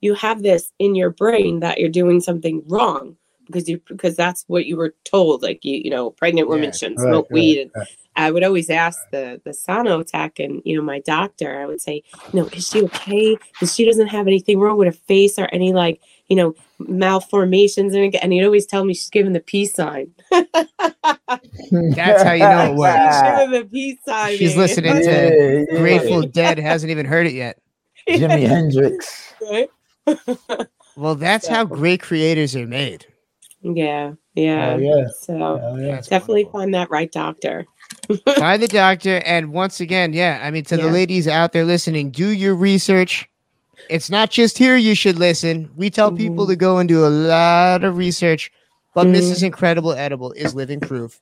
[0.00, 4.44] you have this in your brain that you're doing something wrong because you because that's
[4.46, 5.42] what you were told.
[5.42, 7.88] Like you you know, pregnant women Yeah, shouldn't right, smoke right, weed and right.
[8.14, 11.60] I would always ask the the sono tech and you know my doctor.
[11.60, 13.36] I would say, you know, is she okay?
[13.52, 16.54] Because she doesn't have anything wrong with her face or any like you know
[16.88, 20.10] malformations and and he'd always tell me she's giving the peace sign.
[20.30, 23.14] That's how you know it works.
[23.14, 24.36] she's giving the peace sign.
[24.36, 24.58] She's eh?
[24.58, 25.78] listening to Yeah, yeah.
[25.78, 27.60] Grateful Dead, hasn't even heard it yet.
[28.08, 29.34] Jimi Hendrix.
[29.50, 29.68] Right?
[30.96, 33.06] Well, that's how great creators are made.
[33.62, 34.74] Yeah, yeah.
[34.74, 35.06] Oh, yeah.
[35.20, 36.00] So Oh, yeah.
[36.00, 36.60] Definitely wonderful.
[36.60, 37.64] find that right doctor.
[38.36, 39.22] Find the doctor.
[39.24, 43.28] And once again, yeah, I mean, to the ladies out there listening, do your research.
[43.88, 45.70] It's not just here you should listen.
[45.76, 46.50] We tell people Mhm.
[46.50, 48.50] to go and do a lot of research,
[48.94, 49.16] but Mhm.
[49.16, 49.42] Mrs.
[49.42, 51.20] Incredible Edible is living proof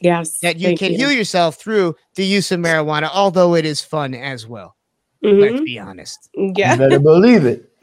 [0.00, 0.38] Yes.
[0.40, 4.14] that you thank can heal yourself through the use of marijuana, although it is fun
[4.14, 4.76] as well.
[5.22, 5.64] Let's Mhm.
[5.64, 6.28] be honest.
[6.34, 6.76] You Yeah.
[6.76, 7.66] better believe it.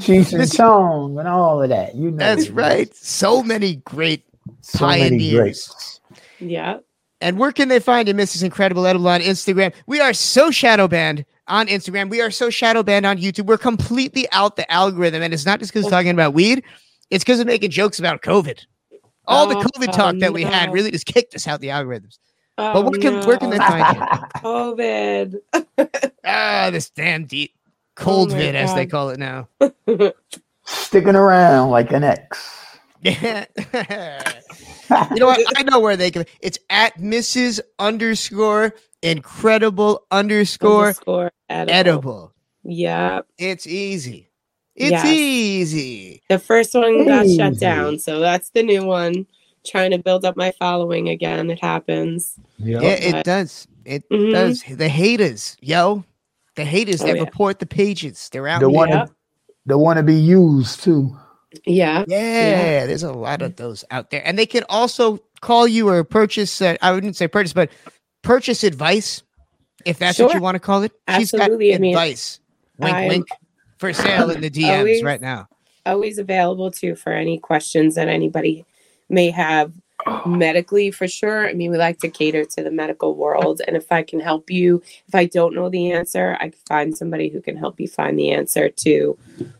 [0.00, 1.94] Cheech and This- Chong and all of that.
[1.94, 2.16] You know.
[2.16, 2.94] That's right.
[2.94, 4.22] So many great
[4.62, 5.36] So pioneers.
[5.40, 6.00] greats.
[6.38, 6.78] yeah.
[7.20, 8.42] And where can they find you, Mrs.
[8.42, 9.72] Incredible Edible on Instagram?
[9.86, 12.08] We are so shadow banned on Instagram.
[12.08, 13.46] We are so shadow banned on YouTube.
[13.46, 15.22] We're completely out the algorithm.
[15.22, 16.62] And it's not just because we're talking about weed,
[17.10, 18.58] it's because of making jokes about COVID.
[19.26, 22.18] All the Oh, COVID talk that we had really just kicked us out the algorithms.
[22.58, 23.66] Oh, But where can where can they no.
[23.66, 24.02] find you?
[24.40, 25.34] COVID.
[26.24, 27.52] Ah, this damn deep
[27.96, 29.48] cold Oh vid, as they call it now.
[30.64, 32.56] Sticking around like an X.
[33.02, 33.46] Yeah.
[35.10, 35.40] you know what?
[35.56, 36.26] I know where they can.
[36.40, 37.60] It's at Mrs.
[37.78, 41.72] underscore incredible underscore Underscore edible.
[41.74, 42.32] edible.
[42.64, 43.20] Yeah.
[43.38, 44.28] It's easy.
[44.76, 45.06] It's Yes.
[45.06, 46.22] easy.
[46.28, 49.26] The first one got shut down, so that's the new one.
[49.66, 51.50] Trying to build up my following again.
[51.50, 52.34] It happens.
[52.58, 52.82] Yep.
[52.82, 53.66] Yeah, it But- does.
[53.84, 54.32] It Mhm.
[54.32, 54.62] does.
[54.62, 56.04] The haters, yo.
[56.56, 57.22] The haters Oh, that yeah.
[57.22, 58.28] report the pages.
[58.32, 58.76] They're out The here.
[58.76, 59.06] one Yeah.
[59.66, 61.14] the want to be used too.
[61.66, 62.04] Yeah.
[62.06, 64.22] Yeah, there's a lot of those out there.
[64.24, 67.70] And they can also call you or purchase, uh, I wouldn't say purchase, but
[68.22, 69.22] purchase advice,
[69.84, 70.92] if that's what you want to call it.
[71.08, 71.66] Absolutely.
[71.66, 72.40] She's I got mean, advice.
[72.78, 73.28] Wink, I'm- wink.
[73.78, 75.48] For sale in the DMs Always- right now.
[75.86, 78.66] Always available too for any questions that anybody
[79.08, 79.72] may have
[80.26, 81.48] medically for sure.
[81.48, 83.62] I mean, we like to cater to the medical world.
[83.66, 86.96] And if I can help you, if I don't know the answer, I can find
[86.96, 89.16] somebody who can help you find the answer to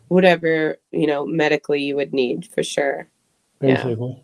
[0.08, 3.08] whatever, you know, medically you would need for sure.
[3.62, 3.82] Yeah.
[3.82, 4.22] Basically.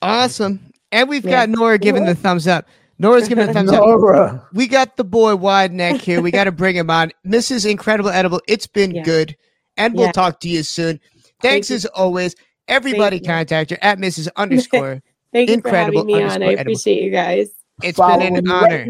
[0.00, 0.60] Awesome.
[0.92, 1.46] And we've Yeah.
[1.46, 2.66] got Nora giving the thumbs up.
[2.98, 3.80] Nora's giving the thumbs up.
[3.80, 4.46] Nora.
[4.52, 6.20] We got the boy wide neck here.
[6.22, 7.10] We got to bring him on.
[7.26, 7.68] Mrs.
[7.68, 9.02] Incredible Edible, it's been Yeah.
[9.02, 9.36] good.
[9.76, 10.12] And we'll Yeah.
[10.12, 11.00] talk to you soon.
[11.42, 11.76] Thanks you.
[11.76, 12.36] as always.
[12.68, 13.32] Everybody Thank you.
[13.32, 14.28] contact her at Mrs.
[14.36, 15.02] underscore.
[15.32, 16.20] Thank you for having me on.
[16.22, 16.60] underscore I edible.
[16.60, 17.50] appreciate you guys.
[17.82, 18.86] It's Following been an honor.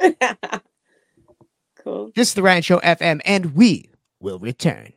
[0.00, 0.60] right
[1.84, 2.10] cool.
[2.16, 4.94] This is the Ryan Show FM, and we will return.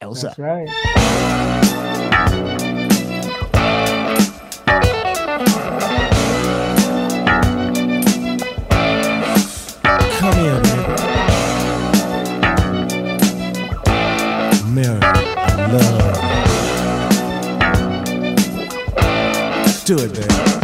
[0.00, 0.34] Elsa.
[0.36, 1.54] That's right.
[15.72, 16.14] Love.
[19.84, 20.57] Do it, baby.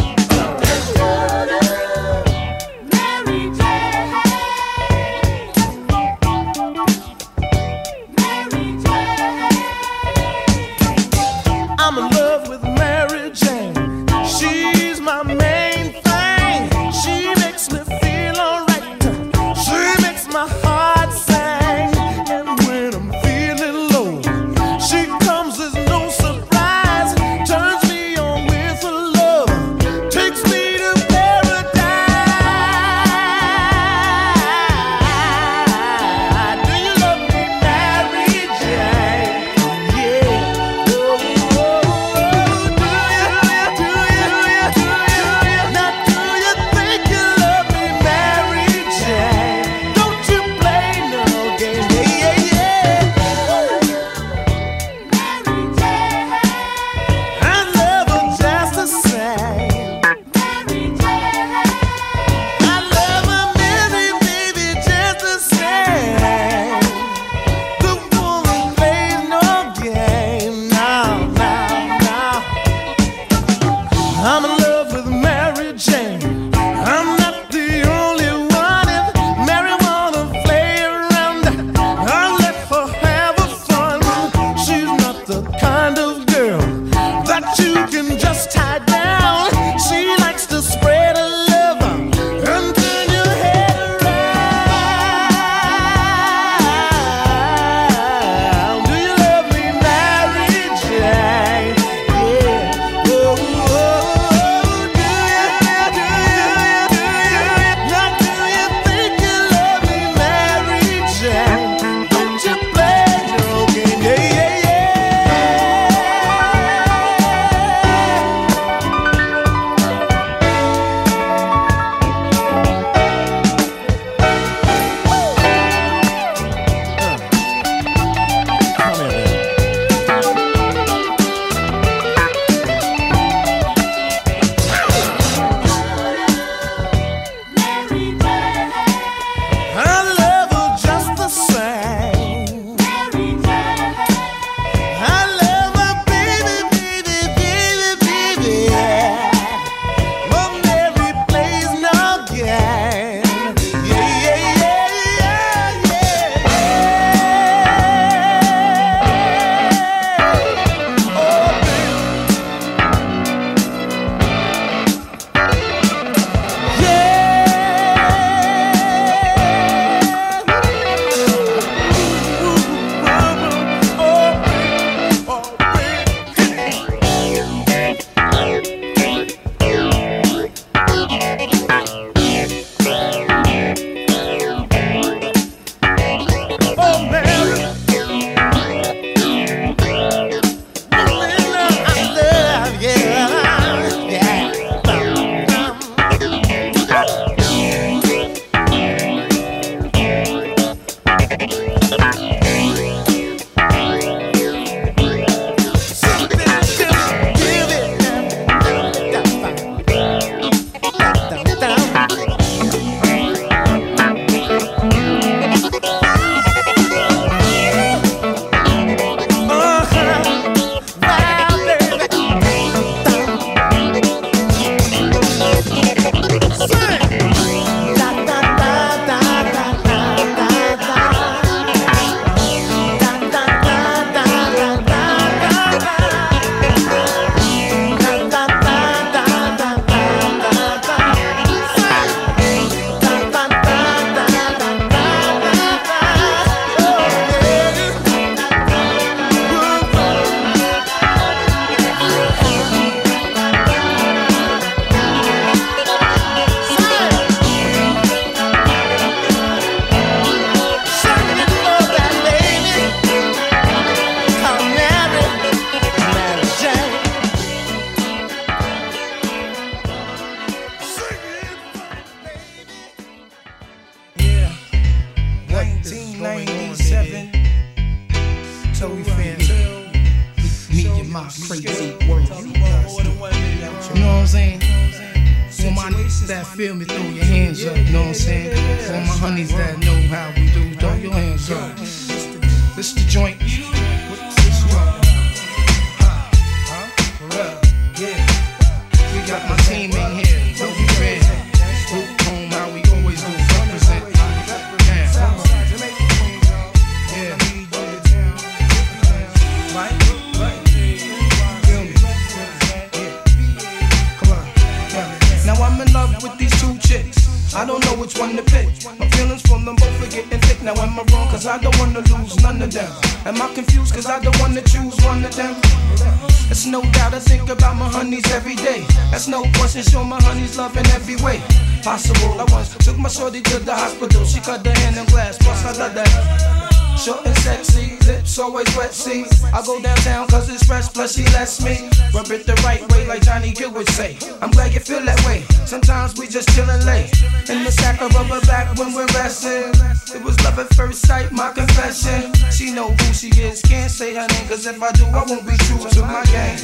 [337.05, 339.25] Short and sexy, lips always wet, see.
[339.53, 343.05] I go downtown cause it's fresh, plus she lets me rub it the right way,
[343.05, 344.17] like Johnny Gill would say.
[344.41, 345.45] I'm glad you feel that way.
[345.67, 347.13] Sometimes we just chillin' late.
[347.47, 349.69] In the sack of rubber back when we're resting.
[350.17, 352.33] It was love at first sight, my confession.
[352.49, 355.45] She know who she is, can't say her name, cause if I do, I won't
[355.45, 356.57] be true to my game.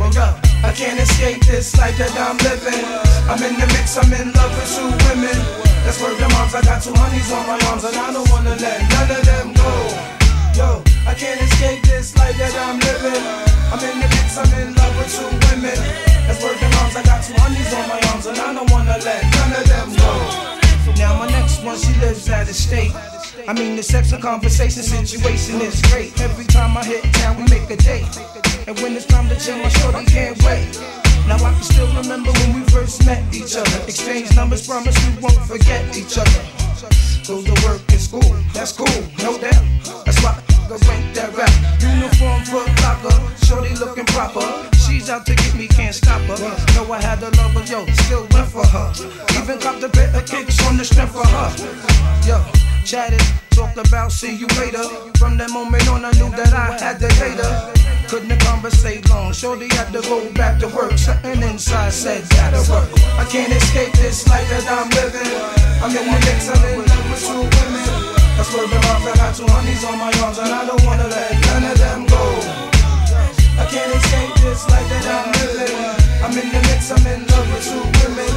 [0.00, 2.82] Well, up, I can't escape this life that I'm living.
[3.30, 5.38] I'm in the mix, I'm in love with two women.
[5.84, 8.56] That's where the moms, I got two honeys on my arms, and I don't wanna
[8.56, 9.83] let none of them go.
[11.14, 13.22] I can't escape this life that I'm living.
[13.70, 15.78] I'm in the mix, I'm in love with two women.
[16.26, 19.22] That's the moms, I got two honeys on my arms, and I don't wanna let
[19.22, 20.10] none of them go.
[20.98, 22.90] Now my next one, she lives out of state.
[23.46, 26.18] I mean, the sex and conversation situation is great.
[26.20, 28.10] Every time I hit town, we make a date.
[28.66, 30.66] And when it's time to chill, my shorty can't wait.
[31.30, 33.78] Now I can still remember when we first met each other.
[33.86, 36.42] Exchange numbers, promise we won't forget each other.
[37.22, 39.62] Go to work in school, that's cool, no doubt.
[40.04, 41.52] That's why I rank that rap.
[41.80, 44.44] Uniform foot locker, shorty looking proper.
[44.76, 46.38] She's out to get me, can't stop her.
[46.74, 48.92] Know I had to love her, yo, still went for her.
[49.36, 51.48] Even got the better kicks on the strength for her.
[52.24, 52.40] Yo,
[52.84, 54.84] chatted, talked about see you later.
[55.18, 57.74] From that moment on, I knew that I had to hate her.
[58.08, 60.96] Couldn't conversate long, shorty had to go back to work.
[60.96, 62.88] Something inside said, gotta work.
[63.20, 65.28] I can't escape this life that I'm living.
[65.82, 68.03] I'm in the mix, I'm in with two women.
[68.44, 71.64] The moms, I got two honeys on my arms, and I don't wanna let none
[71.64, 72.22] of them go.
[73.56, 75.74] I can't escape this life that I'm living.
[76.22, 78.30] I'm in the mix, I'm in love with two women.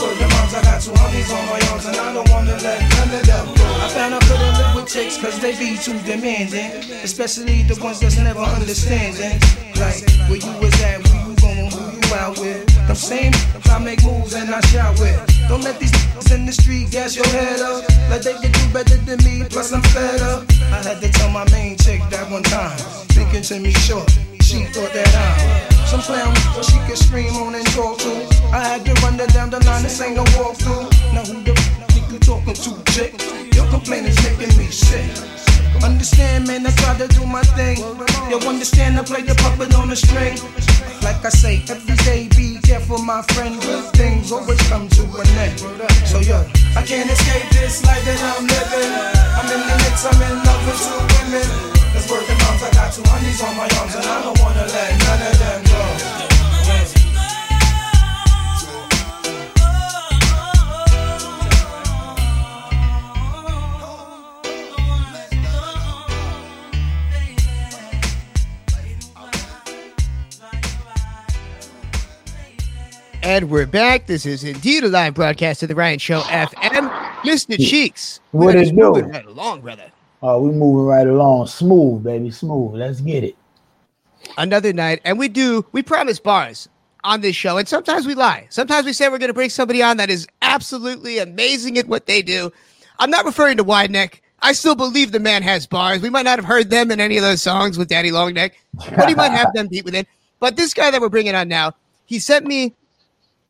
[0.00, 2.80] Where the moms, I got two honeys on my arms, and I don't wanna let
[2.80, 3.66] none of them go.
[3.84, 6.70] I found I couldn't live with chicks, cause they be too demanding.
[7.04, 9.38] Especially the ones that's never understanding.
[9.76, 12.64] Like, where you was at, where you going, who you out with.
[12.88, 13.32] I'm same,
[13.68, 15.20] I make moves and I shout with.
[15.48, 15.92] Don't let these
[16.32, 17.82] in the street gas your head up.
[18.08, 20.44] Like they can do better than me, plus I'm fed up.
[20.70, 22.78] I had to tell my main chick that one time.
[23.10, 24.10] Thinking to me short,
[24.40, 28.12] she thought that I'm some clown she could scream on and talk to.
[28.52, 30.86] I had to run her down the line, this ain't no walkthrough.
[31.14, 33.12] Now who the f you talking to, chick?
[33.54, 35.49] Your complaint is making me sick.
[35.82, 37.78] Understand, man, I try to do my thing.
[38.30, 40.36] You understand, I play the puppet on the string.
[41.02, 43.60] Like I say, every day be careful, my friend.
[43.60, 45.58] Good things always come to an end.
[46.06, 46.44] So, yo,
[46.76, 48.92] I can't escape this life that I'm living.
[49.36, 51.48] I'm in the mix, I'm in love with two women.
[51.92, 54.90] That's working moms, I got two honeys on my arms, and I don't wanna let
[55.00, 55.69] none of them
[73.30, 74.08] And we're back.
[74.08, 76.90] This is indeed a live broadcast of the Ryan Show FM.
[77.22, 77.56] Mr.
[77.56, 78.18] Cheeks.
[78.32, 78.82] what is we're it just do?
[78.82, 79.88] moving Right along, brother.
[80.20, 82.74] Oh, we moving right along, smooth, baby, smooth.
[82.74, 83.36] Let's get it.
[84.36, 86.68] Another night, and we do, we promise bars
[87.04, 88.48] on this show, and sometimes we lie.
[88.50, 92.06] Sometimes we say we're going to bring somebody on that is absolutely amazing at what
[92.06, 92.52] they do.
[92.98, 94.22] I'm not referring to Wide Neck.
[94.42, 96.02] I still believe the man has bars.
[96.02, 98.58] We might not have heard them in any of those songs with Daddy Long Neck,
[98.74, 100.04] but he might have them deep within.
[100.40, 101.76] But this guy that we're bringing on now,
[102.06, 102.74] he sent me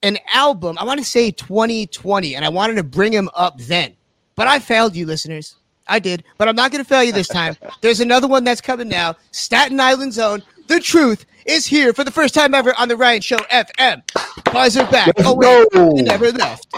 [0.02, 3.94] an album, I want to say 2020, and I wanted to bring him up then.
[4.34, 5.56] But I failed you, listeners.
[5.86, 7.56] I did, but I'm not going to fail you this time.
[7.80, 9.16] There's another one that's coming now.
[9.32, 10.42] Staten Island Zone.
[10.68, 14.02] The truth is here for the first time ever on the Ryan Show FM.
[14.16, 15.06] Are back.
[15.08, 15.94] Let's oh, wait, go.
[15.96, 16.74] they never left.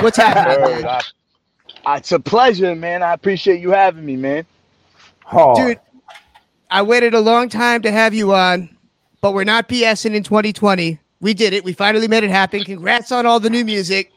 [0.00, 0.84] What's happening, Word, dude?
[0.86, 1.00] I-
[1.86, 3.02] I- it's a pleasure, man.
[3.02, 4.44] I appreciate you having me, man.
[5.24, 5.56] Hard.
[5.56, 5.80] Dude,
[6.70, 8.76] I waited a long time to have you on,
[9.20, 10.99] but we're not BSing in 2020.
[11.20, 11.64] We did it.
[11.64, 12.64] We finally made it happen.
[12.64, 14.12] Congrats on all the new music.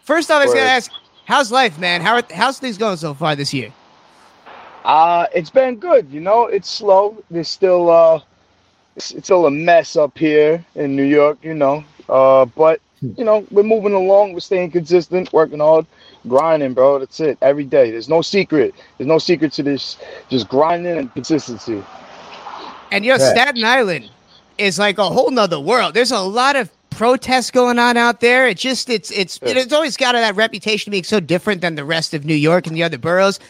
[0.00, 0.90] First off, I was going to ask,
[1.24, 2.00] how's life, man?
[2.00, 3.72] How are, how's things going so far this year?
[4.84, 6.10] Uh, it's been good.
[6.10, 7.22] You know, it's slow.
[7.30, 8.20] There's still uh,
[8.96, 11.38] it's, it's still a mess up here in New York.
[11.42, 12.80] You know, Uh, but
[13.16, 14.32] you know, we're moving along.
[14.32, 15.86] We're staying consistent, working hard,
[16.28, 16.98] grinding, bro.
[16.98, 17.38] That's it.
[17.42, 17.92] Every day.
[17.92, 18.74] There's no secret.
[18.98, 19.98] There's no secret to this.
[20.28, 21.82] Just grinding and consistency.
[22.90, 23.30] And know, Yeah.
[23.30, 24.10] Staten Island
[24.58, 25.94] is like a whole nother world.
[25.94, 28.46] There's a lot of protests going on out there.
[28.46, 31.84] It just it's it's it's always got that reputation of being so different than the
[31.84, 33.40] rest of New York and the other boroughs.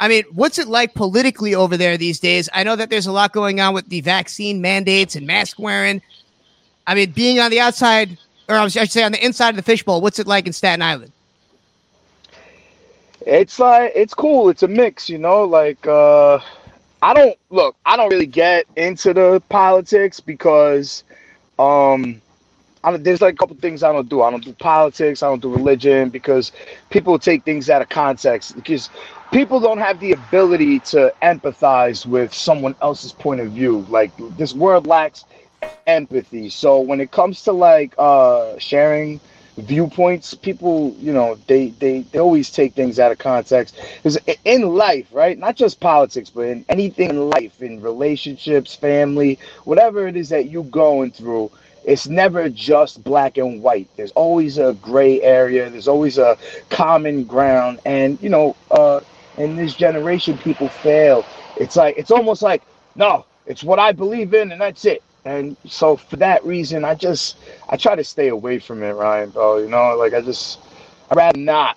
[0.00, 2.48] I mean, what's it like politically over there these days?
[2.52, 6.02] I know that there's a lot going on with the vaccine mandates and mask wearing.
[6.86, 9.62] I mean, being on the outside, or I should say on the inside of the
[9.62, 11.12] fishbowl, what's it like in Staten Island?
[13.26, 14.48] It's like it's cool.
[14.48, 15.44] It's a mix, you know.
[15.44, 16.40] Like uh,
[17.02, 17.74] I don't look.
[17.84, 21.02] I don't really get into the politics because
[21.58, 22.22] um,
[22.84, 24.22] I there's like a couple things I don't do.
[24.22, 25.22] I don't do politics.
[25.22, 26.52] I don't do religion because
[26.90, 28.54] people take things out of context.
[28.54, 28.88] Because
[29.32, 33.84] people don't have the ability to empathize with someone else's point of view.
[33.88, 35.24] Like this world lacks
[35.88, 36.50] empathy.
[36.50, 39.20] So when it comes to like uh, sharing
[39.58, 43.76] viewpoints, people, you know, they, they, they always take things out of context.
[43.96, 49.38] Because in life, right, not just politics, but in anything in life, in relationships, family,
[49.64, 51.50] whatever it is that you're going through,
[51.84, 53.88] it's never just black and white.
[53.96, 55.68] There's always a gray area.
[55.68, 56.38] There's always a
[56.70, 57.80] common ground.
[57.84, 59.00] And, you know, uh,
[59.36, 61.24] in this generation, people fail.
[61.56, 62.62] It's like, it's almost like,
[62.94, 65.02] no, it's what I believe in and that's it.
[65.24, 67.36] And so for that reason, I just,
[67.68, 69.58] I try to stay away from it, Ryan, bro.
[69.58, 70.58] You know, like I just,
[71.10, 71.76] I'd rather not.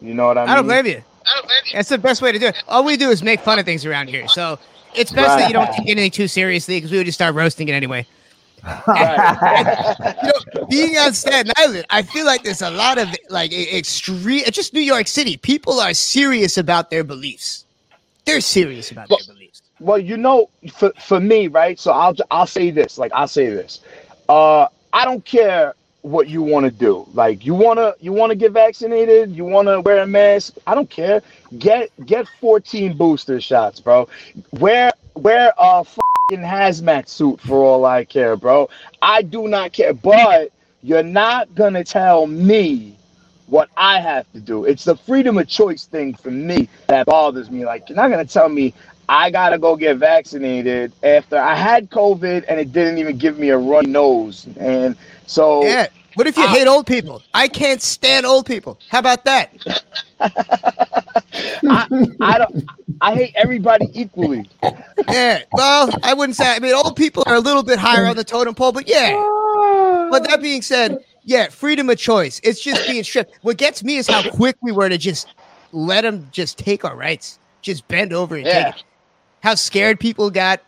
[0.00, 0.50] You know what I mean?
[0.50, 1.02] I don't blame you.
[1.72, 2.56] That's the best way to do it.
[2.68, 4.28] All we do is make fun of things around here.
[4.28, 4.58] So
[4.94, 5.72] it's best that you don't Right.
[5.72, 8.06] take anything too seriously because we would just start roasting it anyway.
[8.64, 14.44] you know, being on Staten Island, I feel like there's a lot of like extreme,
[14.50, 15.36] just New York City.
[15.36, 17.64] People are serious about their beliefs.
[18.24, 19.61] They're serious about their beliefs.
[19.82, 21.78] Well, you know, for for me, right?
[21.78, 23.80] So I'll I'll say this, like I'll say this.
[24.28, 27.06] Uh, I don't care what you want to do.
[27.14, 30.54] Like you wanna you wanna get vaccinated, you wanna wear a mask.
[30.66, 31.20] I don't care.
[31.58, 34.08] Get get 14 booster shots, bro.
[34.52, 38.70] Wear wear a fucking hazmat suit for all I care, bro.
[39.00, 40.52] I do not care, but
[40.82, 42.96] you're not gonna tell me
[43.46, 44.64] what I have to do.
[44.64, 47.66] It's the freedom of choice thing for me that bothers me.
[47.66, 48.72] Like, you're not gonna tell me
[49.12, 53.50] I gotta go get vaccinated after I had COVID and it didn't even give me
[53.50, 54.48] a runny nose.
[54.58, 54.96] And
[55.26, 55.88] so Yeah.
[56.14, 57.22] What if you hate old people?
[57.34, 58.78] I can't stand old people.
[58.88, 59.50] How about that?
[60.20, 61.86] I,
[62.20, 62.64] I don't
[63.02, 64.48] I hate everybody equally.
[65.10, 65.42] Yeah.
[65.52, 66.54] Well, I wouldn't say.
[66.54, 69.12] I mean, old people are a little bit higher on the totem pole, but yeah.
[70.10, 72.40] But that being said, yeah, freedom of choice.
[72.44, 73.38] It's just being stripped.
[73.42, 75.34] What gets me is how quick we were to just
[75.72, 78.64] let them just take our rights, just bend over and Yeah.
[78.72, 78.84] take it.
[79.42, 80.62] How scared people got.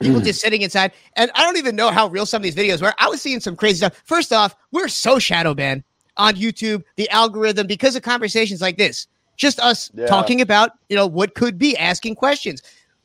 [0.00, 2.80] People just sitting inside, and I don't even know how real some of these videos
[2.80, 2.94] were.
[2.98, 4.00] I was seeing some crazy stuff.
[4.04, 5.82] First off, we're so shadow banned
[6.16, 9.06] on YouTube, the algorithm, because of conversations like this.
[9.36, 10.06] Just us Yeah.
[10.06, 12.62] talking about, you know, what could be, asking questions.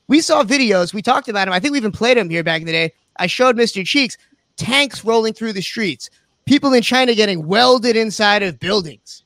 [0.08, 0.94] We saw videos.
[0.94, 1.54] We talked about them.
[1.54, 2.92] I think we even played them here back in the day.
[3.18, 3.86] I showed Mr.
[3.86, 4.18] Cheeks
[4.58, 6.10] tanks rolling through the streets,
[6.46, 9.24] people in China getting welded inside of buildings.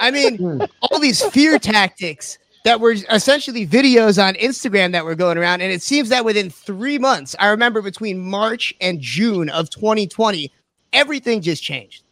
[0.00, 5.38] I mean, all these fear tactics that were essentially videos on Instagram that were going
[5.38, 5.60] around.
[5.60, 10.52] And it seems that within three months, I remember between March and June of 2020,
[10.92, 12.02] everything just changed.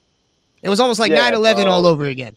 [0.62, 1.72] It was almost like Yeah, 9 11 bro.
[1.72, 2.36] all over again.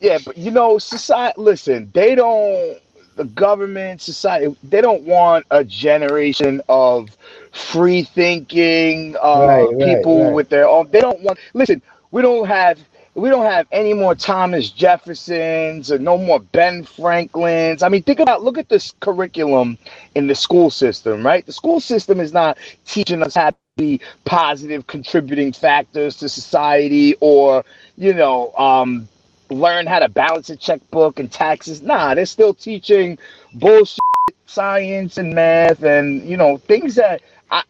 [0.00, 1.34] Yeah, but you know, society.
[1.40, 2.78] Listen, they don't.
[3.16, 7.16] The government, society, they don't want a generation of
[7.52, 10.34] free thinking uh, Right, right, people right.
[10.34, 10.90] with their own.
[10.90, 11.38] They don't want.
[11.54, 12.78] Listen, we don't have.
[13.14, 17.82] We don't have any more Thomas Jeffersons or no more Ben Franklins.
[17.82, 19.76] I mean, think about look at this curriculum
[20.14, 21.44] in the school system, right?
[21.44, 22.56] The school system is not
[22.86, 27.64] teaching us how to be positive contributing factors to society or,
[27.96, 29.08] you know, um,
[29.50, 31.82] learn how to balance a checkbook and taxes.
[31.82, 33.18] Nah, they're still teaching
[33.54, 33.98] bullshit
[34.46, 37.62] science and math and you know things that I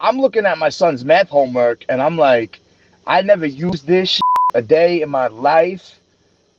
[0.00, 2.60] I'm looking at my son's math homework and I'm like,
[3.06, 4.20] I never used this
[4.56, 6.00] a day in my life.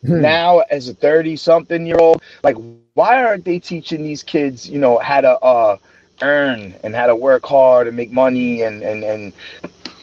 [0.03, 2.55] Now as a 30 something year old, like
[2.93, 5.77] why aren't they teaching these kids, you know, how to uh
[6.21, 9.33] earn and how to work hard and make money and and and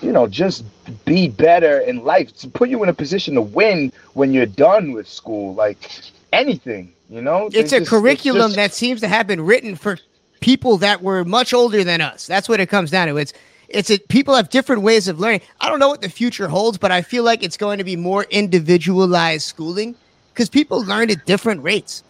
[0.03, 0.65] you know, just
[1.05, 4.93] be better in life to put you in a position to win when you're done
[4.93, 5.55] with school.
[5.55, 5.79] Like
[6.33, 7.47] anything, you know?
[7.47, 9.99] It's They a just- curriculum just- that seems to have been written for
[10.41, 12.27] people that were much older than us.
[12.27, 13.17] That's what it comes down to.
[13.17, 13.33] It's
[13.69, 15.41] it's a, people have different ways of learning.
[15.61, 17.97] I don't know what the future holds, but I feel like it's going to be
[17.97, 19.95] more individualized schooling
[20.33, 22.03] because people learn at different rates.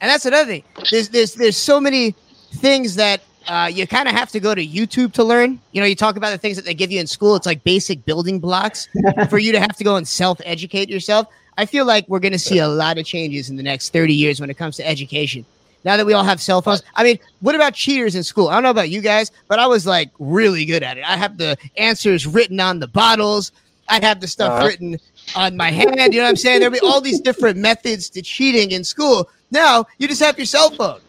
[0.00, 0.64] And that's another thing.
[0.90, 2.14] There's there's there's so many
[2.52, 5.60] things that uh, you kind of have to go to YouTube to learn.
[5.72, 7.34] You know, you talk about the things that they give you in school.
[7.34, 8.88] It's like basic building blocks
[9.30, 11.26] for you to have to go and self educate yourself.
[11.56, 14.14] I feel like we're going to see a lot of changes in the next 30
[14.14, 15.44] years when it comes to education.
[15.88, 18.48] Now that we all have cell phones, I mean, what about cheaters in school?
[18.48, 21.04] I don't know about you guys, but I was like really good at it.
[21.08, 23.52] I have the answers written on the bottles.
[23.88, 24.66] I'd have the stuff Uh-huh.
[24.66, 24.98] written
[25.34, 26.12] on my hand.
[26.12, 26.60] You know what I'm saying?
[26.60, 29.30] There'd be all these different methods to cheating in school.
[29.50, 31.00] Now you just have your cell phone.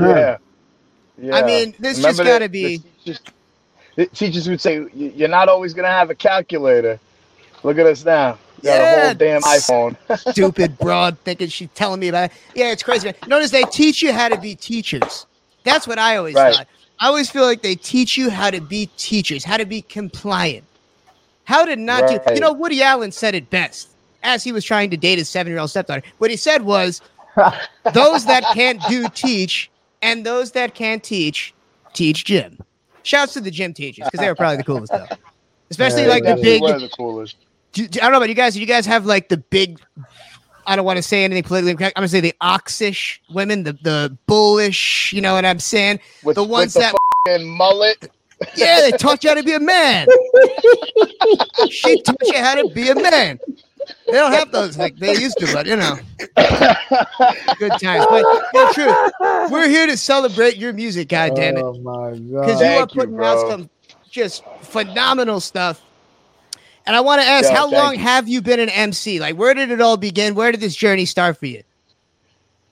[0.00, 0.38] Yeah.
[1.16, 1.36] Yeah.
[1.36, 5.86] I mean, this just gotta be- The teachers, teachers would say, "You're not always gonna
[5.86, 6.98] have a calculator."
[7.62, 8.38] Look at us now.
[8.64, 8.88] Got a Yeah.
[8.88, 9.96] whole damn iPhone.
[10.18, 12.36] Stupid broad thinking she's telling me about it.
[12.54, 13.06] Yeah, it's crazy.
[13.08, 13.14] Man.
[13.26, 15.26] Notice they teach you how to be teachers.
[15.64, 16.54] That's what I always Right.
[16.54, 16.68] thought.
[17.00, 20.66] I always feel like they teach you how to be teachers, how to be compliant,
[21.44, 22.20] how to not do.
[22.32, 25.70] You know, Woody Allen said it best as he was trying to date his seven-year-old
[25.70, 26.02] stepdaughter.
[26.18, 27.02] What he said was,
[27.84, 29.70] "Those that can't do teach,
[30.02, 31.54] and those that can't teach,
[31.94, 32.58] teach gym."
[33.02, 35.08] Shouts to the gym teachers because they were probably the coolest though,
[35.70, 37.43] especially Yeah, like the big the coolest.
[37.74, 38.54] Do, do- I don't know about you guys.
[38.54, 39.80] Do you guys have like the big?
[40.66, 41.92] I don't want to say anything politically correct.
[41.96, 45.12] I'm gonna say the oxish women, the the bullish.
[45.12, 46.00] You know what I'm saying?
[46.22, 46.92] With, the ones with that
[47.26, 48.10] the fucking mullet.
[48.56, 50.08] yeah, they taught you how to be a man.
[51.70, 53.38] she taught you how to be a man.
[54.06, 55.98] They don't have those like they used to, but you know,
[57.58, 58.06] good times.
[58.08, 58.94] But yeah, true.
[59.50, 61.08] We're here to celebrate your music.
[61.08, 62.46] God damn it Oh my because god.
[62.46, 63.70] you are Thank you, putting out some
[64.10, 65.82] just phenomenal stuff.
[66.86, 68.00] And I want to ask, Yeah, how long you.
[68.00, 69.20] have you been an MC?
[69.20, 70.34] Like, where did it all begin?
[70.34, 71.62] Where did this journey start for you?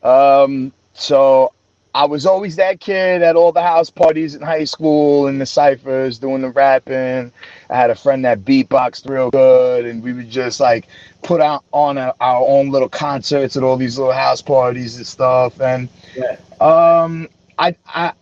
[0.03, 1.53] Um, so
[1.95, 5.47] I was always that kid at all the house parties in high school and the
[5.47, 7.33] ciphers doing the rapping.
[7.71, 10.89] I had a friend that beatboxed real good, and we would just like
[11.23, 15.07] put out on a, our own little concerts at all these little house parties and
[15.07, 15.61] stuff.
[15.61, 16.37] And Yeah.
[16.61, 18.13] um, I I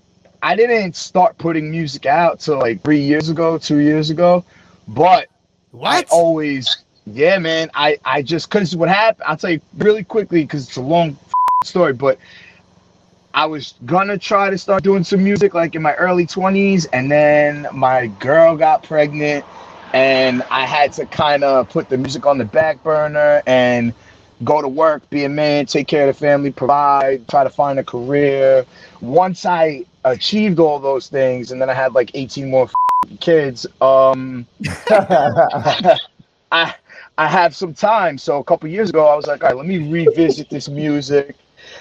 [0.42, 4.44] I didn't start putting music out till like three years ago, two years ago,
[4.88, 5.28] but
[5.86, 6.08] I What?
[6.10, 7.70] always, yeah, man.
[7.74, 9.24] I I just because what happened.
[9.28, 11.18] I'll tell you really quickly because it's a long
[11.64, 12.18] story, but
[13.34, 17.10] I was gonna try to start doing some music like in my early twenties, and
[17.10, 19.44] then my girl got pregnant,
[19.94, 23.94] and I had to kind of put the music on the back burner and
[24.44, 27.78] go to work, be a man, take care of the family, provide, try to find
[27.78, 28.66] a career.
[29.00, 32.68] Once I achieved all those things, and then I had like 18 more
[33.20, 33.66] kids.
[33.80, 34.46] Um,
[34.90, 36.74] I
[37.18, 38.18] I have some time.
[38.18, 41.36] So a couple years ago, I was like, all right, let me revisit this music.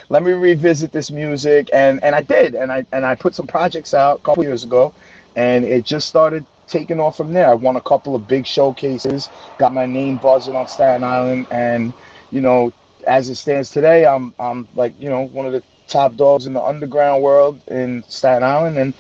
[0.09, 3.47] Let me revisit this music, and and I did, and I and I put some
[3.47, 4.93] projects out a couple years ago,
[5.36, 7.49] and it just started taking off from there.
[7.49, 11.93] I won a couple of big showcases, got my name buzzing on Staten Island, and
[12.32, 12.74] you know,
[13.07, 16.54] as it stands today, I'm I'm like you know one of the top dogs in
[16.54, 18.94] the underground world in Staten Island, and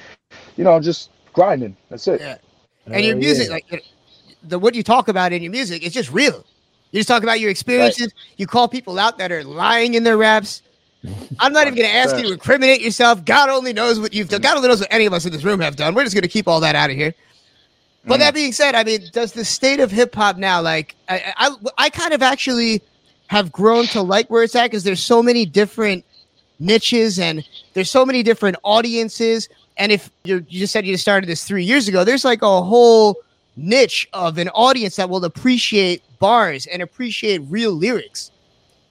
[0.57, 1.75] you know just grinding.
[1.89, 2.19] That's it.
[2.21, 2.37] Yeah.
[2.87, 3.53] And your Hell music, yeah.
[3.53, 3.85] like
[4.43, 6.45] the what you talk about in your music, it's just real.
[6.91, 8.11] You just talk about your experiences.
[8.37, 10.63] You call people out that are lying in their raps.
[11.39, 13.23] I'm not even going to ask you to incriminate yourself.
[13.23, 14.41] God only knows what you've done.
[14.41, 15.93] God only knows what any of us in this room have done.
[15.93, 17.13] We're just going to keep all that out of here.
[18.05, 18.19] But mm.
[18.19, 21.55] that being said, I mean, does the state of hip hop now, like, I, I,
[21.77, 22.81] I kind of actually
[23.27, 26.03] have grown to like where it's at because there's so many different
[26.59, 29.49] niches and there's so many different audiences.
[29.77, 32.61] And if you're, you just said you started this three years ago, there's like a
[32.61, 33.15] whole
[33.55, 38.31] niche of an audience that will appreciate bars and appreciate real lyrics.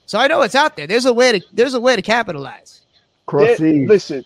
[0.07, 0.87] So I know it's out there.
[0.87, 2.81] There's a way to there's a way to capitalize.
[3.59, 4.25] There- listen,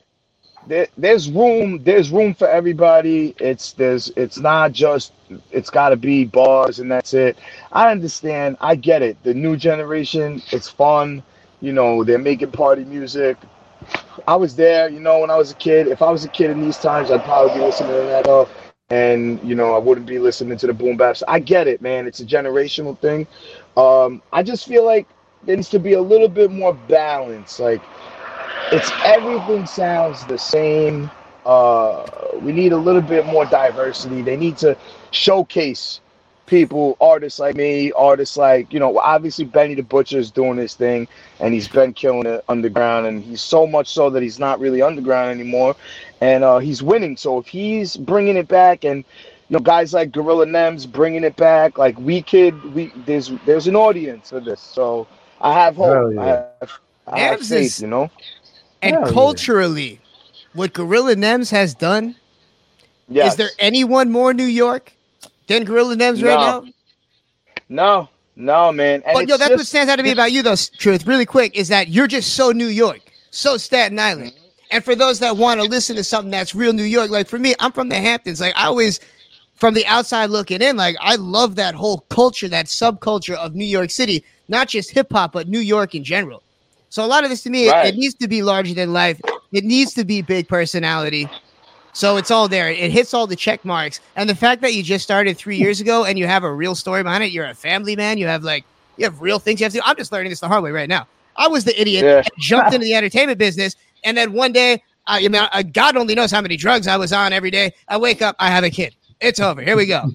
[0.69, 1.83] there, there's room.
[1.83, 3.35] There's room for everybody.
[3.41, 4.11] It's there's.
[4.17, 5.13] It's not just.
[5.51, 7.37] It's got to be bars and that's it.
[7.73, 8.57] I understand.
[8.61, 9.21] I get it.
[9.25, 10.41] The new generation.
[10.53, 11.23] It's fun.
[11.63, 13.39] You know, they're making party music.
[14.29, 14.91] I was there.
[14.91, 15.89] You know, when I was a kid.
[15.89, 18.51] If I was a kid in these times, I'd probably be listening to that stuff.
[18.91, 21.23] And you know, I wouldn't be listening to the boom baps.
[21.29, 22.07] I get it, man.
[22.09, 23.27] It's a generational thing.
[23.77, 25.09] Um, I just feel like
[25.45, 27.59] there needs to be a little bit more balance.
[27.61, 27.83] Like
[28.73, 31.11] it's everything sounds the same.
[31.47, 32.07] Uh,
[32.43, 34.23] we need a little bit more diversity.
[34.23, 34.77] They need to
[35.13, 36.01] showcase
[36.47, 40.75] people, artists like me, artists like you know, obviously Benny the Butcher is doing his
[40.75, 41.09] thing,
[41.41, 44.83] and he's been killing it underground, and he's so much so that he's not really
[44.83, 45.77] underground anymore,
[46.21, 47.17] and uh, he's winning.
[47.17, 49.05] So if he's bringing it back, and
[49.49, 53.67] you know, guys like Gorilla Nems bringing it back, like we could, we there's there's
[53.67, 54.61] an audience for this.
[54.61, 55.07] So
[55.41, 56.15] I have hope.
[56.15, 56.21] Yeah.
[56.23, 56.73] I have,
[57.07, 57.51] I have faith.
[57.67, 58.11] is- You know.
[58.83, 59.13] And Hell yeah.
[59.13, 60.01] culturally,
[60.55, 62.17] what Gorilla Nems has done,
[63.09, 63.33] Yes.
[63.33, 64.93] is there anyone more New York
[65.53, 66.65] than Gorilla Nems right now?
[67.69, 69.03] No, no, man.
[69.07, 70.57] And But yo, that's what stands out to me about you, though.
[70.79, 73.01] Truth, really quick, is that you're just so New York,
[73.31, 74.33] so Staten Island,
[74.71, 77.39] And for those that want to listen to something that's real New York, like for
[77.39, 78.41] me, I'm from the Hamptons.
[78.41, 79.01] Like I always,
[79.55, 83.67] from the outside looking in, like I love that whole culture, that subculture of New
[83.67, 86.43] York City, not just hip hop, but New York in general.
[86.89, 87.87] So a lot of this to me, Right.
[87.89, 89.21] it needs to be larger than life.
[89.53, 91.29] It needs to be big personality.
[91.93, 92.71] So it's all there.
[92.71, 94.01] It hits all the check marks.
[94.17, 96.75] And the fact that you just started three years ago and you have a real
[96.75, 98.65] story behind it, you're a family man, you have like
[98.97, 99.83] you have real things you have to do.
[99.85, 101.07] I'm just learning this the hard way right now.
[101.37, 102.23] I was the idiot Yeah.
[102.39, 103.75] jumped into the entertainment business,
[104.05, 106.97] and then one day, I, I mean, I, God only knows how many drugs I
[106.97, 107.73] was on every day.
[107.89, 108.95] I wake up, I have a kid.
[109.21, 109.63] It's over.
[109.63, 110.11] Here we go.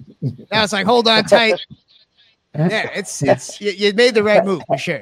[0.50, 1.60] Now it's like, hold on tight.
[2.56, 5.00] Yeah, it's it's you, you made the right move for sure.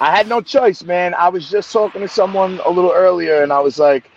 [0.00, 1.14] I had no choice, man.
[1.14, 4.10] I was just talking to someone a little earlier, and I was like,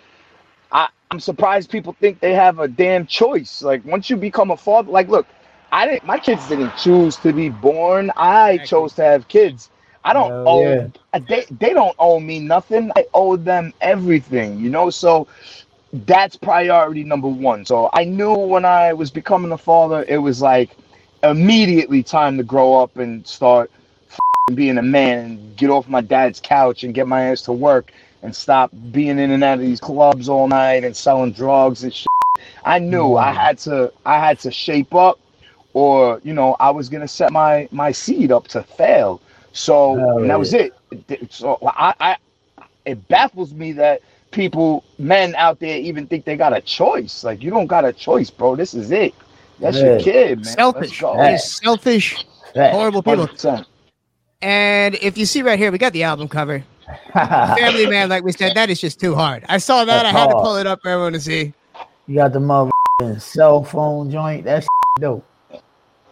[1.16, 3.62] I'm surprised people think they have a damn choice.
[3.62, 5.28] Like once you become a father, like look,
[5.72, 6.04] I didn't.
[6.04, 8.12] My kids didn't choose to be born.
[8.18, 9.72] I chose to have kids.
[10.04, 10.78] I don't Hell owe.
[10.78, 10.88] yeah.
[11.28, 12.92] They they don't owe me nothing.
[12.98, 14.60] I owe them everything.
[14.60, 15.28] You know, so
[15.94, 17.66] that's priority number one.
[17.66, 20.76] So I knew when I was becoming a father, it was like
[21.24, 23.72] immediately time to grow up and start
[24.54, 27.94] being a man and get off my dad's couch and get my ass to work
[28.26, 31.94] and stop being in and out of these clubs all night and selling drugs and
[31.94, 32.08] shit.
[32.66, 33.36] I knew I mm.
[33.36, 35.20] had to I had to shape up
[35.74, 39.22] or you know I was gonna set my my seed up to fail.
[39.54, 40.74] So Hell and that was it.
[41.30, 42.18] So I, I
[42.86, 44.02] it baffles me that
[44.32, 47.24] people men out there even think they got a choice.
[47.24, 48.56] Like you don't got a choice, bro.
[48.56, 49.14] This is it.
[49.60, 50.46] That's your kid, man.
[50.46, 51.18] Selfish, Let's go.
[51.18, 52.76] They're selfish, Facts.
[52.76, 53.28] horrible people.
[53.28, 53.66] 100%.
[54.42, 56.64] And if you see right here, we got the album cover.
[57.14, 59.46] Family Man, like we said, that is just too hard.
[59.50, 60.06] I saw that.
[60.06, 61.54] I That's had to pull it up for everyone to see.
[62.08, 62.72] You got the mother
[63.20, 64.44] cell phone joint.
[64.46, 64.68] That's
[65.00, 65.26] dope.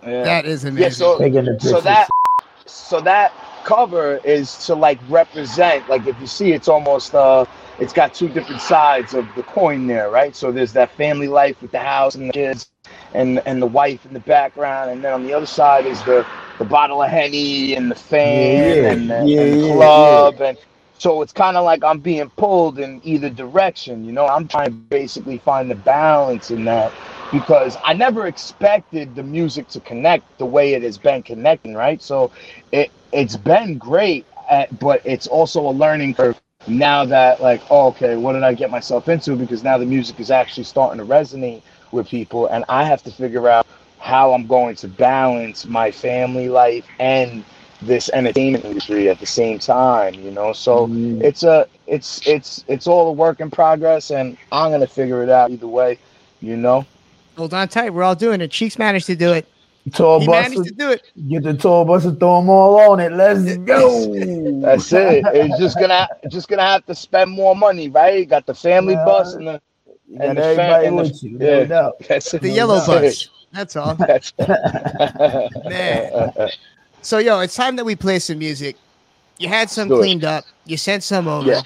[0.04, 0.24] Yeah.
[0.24, 0.84] That is amazing.
[0.84, 2.10] yeah, so Taking the so that
[2.66, 3.32] so that
[3.64, 7.46] cover is to like represent like if you see it's almost uh
[7.80, 11.62] it's got two different sides of the coin there right so there's that family life
[11.62, 12.73] with the house and the kids
[13.14, 16.26] and and the wife in the background and then on the other side is the
[16.60, 18.94] the bottle of henny and the fan Yeah, yeah.
[18.94, 20.58] and, the, Yeah, and the yeah, club and
[20.98, 24.68] so it's kind of like i'm being pulled in either direction you know i'm trying
[24.68, 26.92] to basically find the balance in that
[27.32, 32.02] because I never expected the music to connect the way it has been connecting, right?
[32.02, 32.32] So
[32.72, 37.88] it it's been great, at, but it's also a learning curve now that like, oh,
[37.90, 39.36] okay, what did I get myself into?
[39.36, 41.62] Because now the music is actually starting to resonate
[41.94, 43.66] with people, and I have to figure out
[44.00, 47.44] how I'm going to balance my family life and
[47.82, 50.54] this entertainment industry at the same time, you know.
[50.54, 51.24] So Mm.
[51.24, 55.30] it's a it's it's it's all a work in progress, and I'm gonna figure it
[55.30, 55.98] out either way,
[56.42, 56.86] you know.
[57.38, 57.94] Hold on tight.
[57.94, 58.52] We're all doing it.
[58.52, 59.48] Cheeks managed to do it.
[59.94, 60.44] Tour He bus.
[60.44, 61.04] managed to do it.
[61.30, 63.12] Get the tour bus and throw them all on it.
[63.12, 64.14] Let's go.
[64.62, 65.26] That's it.
[65.34, 68.28] It's just gonna just gonna have to spend more money, right?
[68.28, 69.06] Got the family Yeah.
[69.06, 69.62] bus and the
[70.14, 71.38] You got and the everybody fam- and the- with you.
[71.40, 71.64] No yeah.
[71.66, 71.94] doubt.
[72.08, 72.42] that's it.
[72.42, 73.30] The yellow That's bus.
[73.52, 73.96] That's all.
[74.00, 74.34] That's
[75.66, 76.32] Man.
[77.02, 78.78] So, yo, it's time that we play some music.
[79.40, 80.00] You had some Do it.
[80.00, 80.46] cleaned up.
[80.66, 81.50] You sent some over.
[81.50, 81.62] Yeah.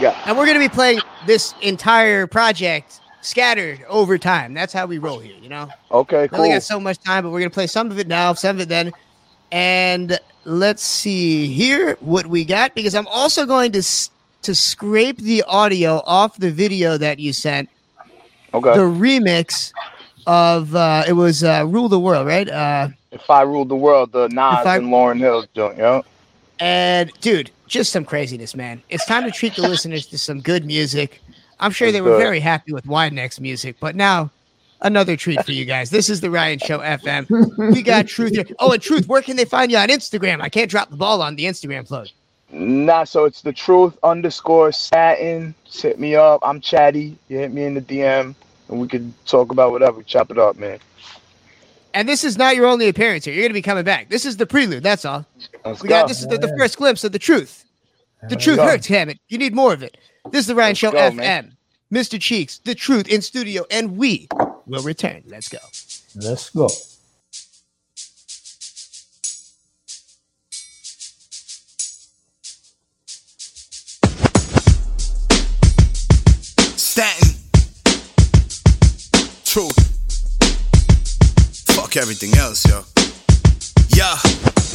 [0.00, 0.20] Yeah.
[0.26, 4.54] And we're going to be playing this entire project scattered over time.
[4.54, 5.68] That's how we roll here, you know?
[5.90, 6.38] Okay, cool.
[6.38, 8.32] We only got so much time, but we're going to play some of it now,
[8.34, 8.92] some of it then.
[9.50, 14.10] And let's see here what we got because I'm also going to s-
[14.42, 17.68] to scrape the audio off the video that you sent,
[18.54, 18.72] Okay.
[18.74, 19.72] the remix
[20.26, 22.48] of uh it was uh Rule the World, right?
[22.48, 26.04] Uh if I ruled the world, the Nas I- and Lauryn Hill joint, yo.
[26.60, 28.82] And dude, just some craziness, man.
[28.88, 31.20] It's time to treat the listeners to some good music.
[31.60, 32.18] I'm sure Let's they were it.
[32.18, 34.30] very happy with Wide Neck's music, but now
[34.82, 35.90] another treat for you guys.
[35.90, 37.72] This is the Ryan Show FM.
[37.74, 38.44] We got Truth here.
[38.58, 40.40] Oh, and Truth, where can they find you on Instagram?
[40.40, 42.08] I can't drop the ball on the Instagram plug.
[42.50, 45.54] Nah, so it's the truth underscore Staten.
[45.64, 46.40] Just hit me up.
[46.42, 47.16] I'm chatty.
[47.28, 48.34] You hit me in the DM
[48.68, 50.02] and we could talk about whatever.
[50.02, 50.78] Chop it up, man.
[51.94, 53.34] And this is not your only appearance here.
[53.34, 54.08] You're going to be coming back.
[54.08, 54.82] This is the prelude.
[54.82, 55.26] That's all.
[55.64, 56.08] Let's We got go.
[56.08, 57.64] this is the, the first glimpse of the truth.
[58.28, 58.64] The truth go.
[58.64, 59.18] hurts, damn it.
[59.28, 59.96] You need more of it.
[60.30, 61.16] This is the Ryan Let's Show go, FM.
[61.16, 61.56] man.
[61.92, 62.20] Mr.
[62.20, 64.28] Cheeks, the truth in studio, and we
[64.66, 65.22] will return.
[65.26, 65.58] Let's go.
[66.16, 66.68] Let's go.
[76.98, 77.30] Staten.
[79.46, 79.78] Truth.
[81.70, 82.82] Fuck everything else, yo.
[83.94, 84.18] Yeah.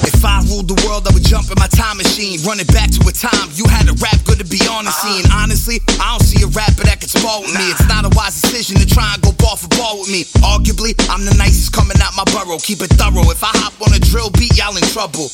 [0.08, 2.96] If I ruled the world, I would jump in my time machine, run it back
[2.96, 5.04] to a time you had a rap good to be on the uh-huh.
[5.04, 5.28] scene.
[5.36, 7.76] Honestly, I don't see a rapper that can spar with me.
[7.76, 10.24] It's not a wise decision to try and go ball for ball with me.
[10.48, 12.56] Arguably, I'm the nicest coming out my burrow.
[12.56, 13.28] Keep it thorough.
[13.36, 15.28] If I hop on a drill beat, y'all in trouble.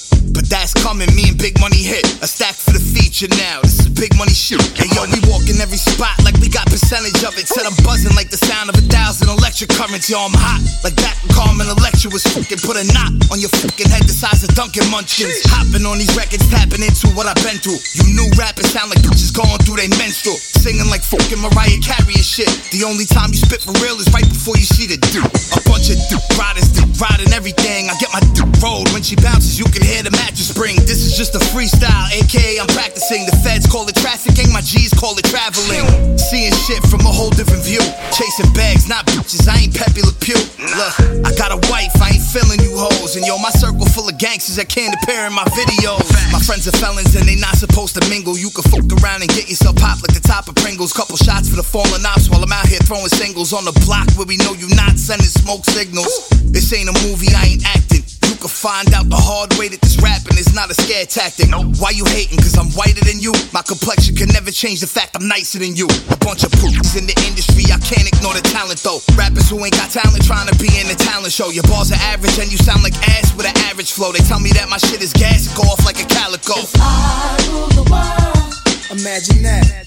[0.50, 2.02] That's coming, me and Big Money hit.
[2.26, 3.62] A stack for the feature now.
[3.62, 4.58] This is big money shit.
[4.74, 7.46] Hey yo, we walk in every spot like we got percentage of it.
[7.46, 10.10] Said I'm buzzing like the sound of a thousand electric currents.
[10.10, 12.66] Yo, I'm hot like that Carmen Electra was fucking.
[12.66, 15.38] Put a knot on your fucking head the size of Dunkin' Munchkins.
[15.54, 17.78] Hopping on these records, tapping into what I've been through.
[18.02, 20.42] You new rappers sound like bitches going through their menstrual.
[20.66, 22.50] Singing like fucking Mariah Carey and shit.
[22.74, 25.30] The only time you spit for real is right before you see the dude.
[25.54, 27.94] A bunch of dude riders, dude riding everything.
[27.94, 30.12] I get my dude rolled when she bounces, you can hear the
[30.46, 30.76] spring.
[30.88, 33.26] This is just a freestyle, aka I'm practicing.
[33.26, 35.84] The feds call it trafficking, my G's call it traveling.
[36.18, 37.82] Seeing shit from a whole different view.
[38.14, 39.48] Chasing bags, not bitches.
[39.48, 40.40] I ain't Pepe Le Pew.
[40.60, 43.16] Look, I got a wife, I ain't feeling you hoes.
[43.16, 46.06] And yo, my circle full of gangsters that can't appear in my videos.
[46.32, 48.38] My friends are felons and they not supposed to mingle.
[48.38, 50.94] You can fuck around and get yourself popped like the top of Pringles.
[50.94, 54.08] Couple shots for the fallen ops while I'm out here throwing singles on the block
[54.16, 56.30] where we know you not sending smoke signals.
[56.48, 58.19] This ain't a movie, I ain't acting.
[58.40, 61.52] You can find out the hard way that this rapping is not a scare tactic.
[61.76, 62.40] Why you hating?
[62.40, 63.36] Cause I'm whiter than you.
[63.52, 65.92] My complexion can never change the fact I'm nicer than you.
[66.08, 69.04] A bunch of poops in the industry, I can't ignore the talent though.
[69.20, 71.52] Rappers who ain't got talent trying to be in a talent show.
[71.52, 74.16] Your bars are average and you sound like ass with an average flow.
[74.16, 76.64] They tell me that my shit is gas, go off like a calico.
[76.80, 78.56] I rule the world.
[78.88, 79.84] Imagine that.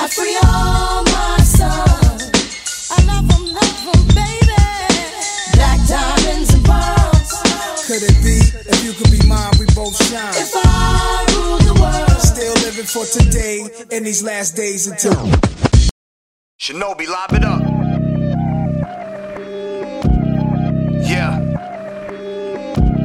[0.00, 1.35] I free all my
[8.96, 10.34] could be mine, we both shine?
[10.34, 12.20] If I rule the world.
[12.20, 15.12] Still living for today in these last days until.
[16.58, 17.62] Shinobi, lob it up.
[21.06, 21.38] Yeah.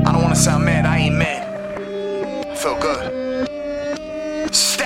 [0.06, 1.42] I don't wanna sound mad, I ain't mad.
[2.48, 3.12] I feel good.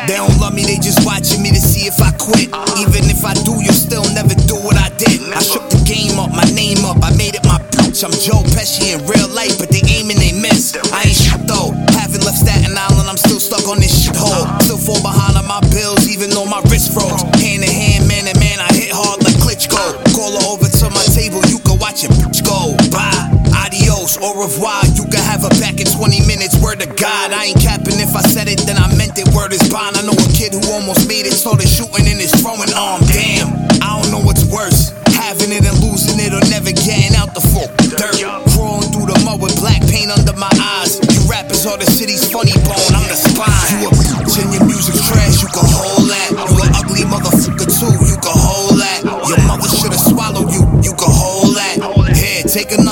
[0.08, 2.54] They don't love me, they just watching me to see if I quit.
[2.54, 2.82] Uh-huh.
[2.82, 5.22] Even if I do, you'll still never do what I did.
[5.34, 7.65] I shook the game up, my name up, I made it my
[7.96, 8.04] bitch.
[8.04, 10.76] I'm Joe Pesci in real life, but they aim and they miss.
[10.92, 11.72] I ain't shit though.
[11.96, 14.48] Haven't left Staten Island, I'm still stuck on this shit hole.
[14.62, 17.24] Still fall behind on my bills, even though my wrist froze.
[17.40, 19.80] Hand in hand, man to man, I hit hard like Klitschko.
[20.12, 22.76] Call her over to my table, you can watch it bitch go.
[22.92, 23.32] Bye.
[23.56, 24.84] Adios, au revoir.
[24.94, 26.60] You can have her back in 20 minutes.
[26.62, 27.98] Word to God, I ain't capping.
[27.98, 29.28] If I said it, then I meant it.
[29.34, 29.98] Word is bond.
[29.98, 33.02] I know a kid who almost made it, started shooting in his throwing arm.
[33.08, 34.95] Damn, I don't know what's worse.
[35.26, 37.66] Having it and losing it, or never getting out the full
[37.98, 38.14] dirt.
[38.54, 41.02] Crawling through the mud with black paint under my eyes.
[41.02, 42.94] You rappers are the city's funny bone.
[42.94, 43.82] I'm the spine.
[43.82, 45.42] You a bitch and your music's trash.
[45.42, 46.30] You can hold that.
[46.30, 47.90] You an ugly motherfucker too.
[48.06, 49.02] You can hold that.
[49.02, 50.62] Your mother should've swallowed you.
[50.86, 51.82] You can hold that.
[52.14, 52.85] Here, take another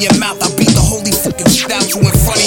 [0.00, 0.38] your mouth.
[0.42, 2.37] I beat the holy fucking shit out you in front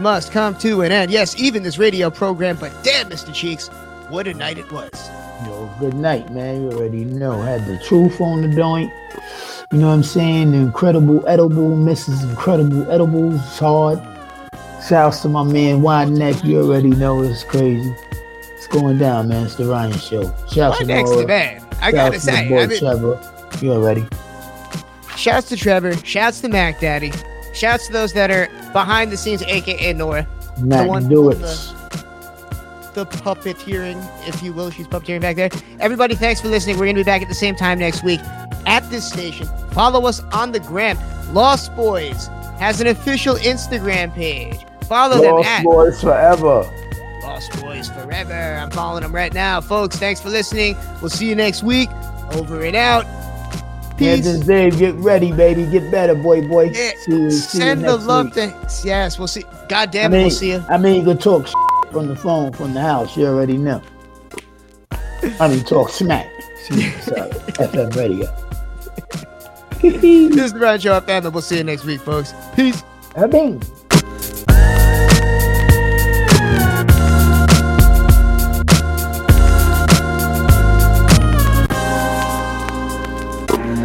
[0.00, 1.10] must come to an end.
[1.10, 3.32] Yes, even this radio program, but damn, Mr.
[3.34, 3.68] Cheeks,
[4.08, 4.90] what a night it was.
[5.44, 6.62] Yo, good night, man.
[6.62, 7.40] You already know.
[7.40, 8.92] Had the truth on the joint.
[9.72, 10.50] You know what I'm saying?
[10.52, 12.28] The incredible edible, Mrs.
[12.28, 13.36] Incredible Edibles.
[13.36, 14.00] It's hard.
[14.86, 16.42] Shouts to my man Wide Neck.
[16.44, 17.94] You already know it's crazy.
[18.56, 19.46] It's going down, man.
[19.46, 20.24] It's the Ryan Show.
[20.52, 21.16] Shouts to Nora.
[21.16, 21.62] the man.
[21.80, 23.32] I Shouts gotta to say, boy I mean- Trevor.
[23.62, 24.06] You already.
[25.16, 25.94] Shouts to Trevor.
[26.04, 27.12] Shouts to Mac Daddy.
[27.52, 30.26] Shouts to those that are behind the scenes, aka Nora.
[30.58, 31.34] Mac, the one do it.
[31.34, 33.98] The, the puppeteering,
[34.28, 34.70] if you will.
[34.70, 35.50] She's puppeteering back there.
[35.78, 36.76] Everybody, thanks for listening.
[36.76, 38.20] We're going to be back at the same time next week
[38.66, 39.46] at this station.
[39.72, 40.98] Follow us on the gram.
[41.32, 42.28] Lost Boyz
[42.58, 44.66] has an official Instagram page.
[44.84, 46.70] Follow them at Lost at Boys Forever.
[47.22, 48.58] Lost Boyz Forever.
[48.60, 49.60] I'm following them right now.
[49.60, 50.76] Folks, thanks for listening.
[51.00, 51.88] We'll see you next week.
[52.32, 53.04] Over and out.
[54.00, 54.24] Peace.
[54.24, 55.66] Hamptons Dave, get ready, baby.
[55.66, 56.70] Get better, boy, boy.
[56.74, 58.34] Yeah, See you, see you Send the love week.
[58.34, 58.68] to.
[58.82, 59.42] Yes, we'll see.
[59.68, 60.64] God I damn it, mean, we'll see you.
[60.68, 61.46] I mean, you can talk
[61.92, 63.16] from the phone from the house.
[63.16, 63.82] You already know.
[65.38, 66.26] I mean, talk smack.
[66.64, 68.26] See, sorry, FM radio.
[69.82, 72.32] this is the Ryan Show FM, and we'll see you next week, folks.
[72.56, 72.82] Peace.
[73.16, 73.60] I mean.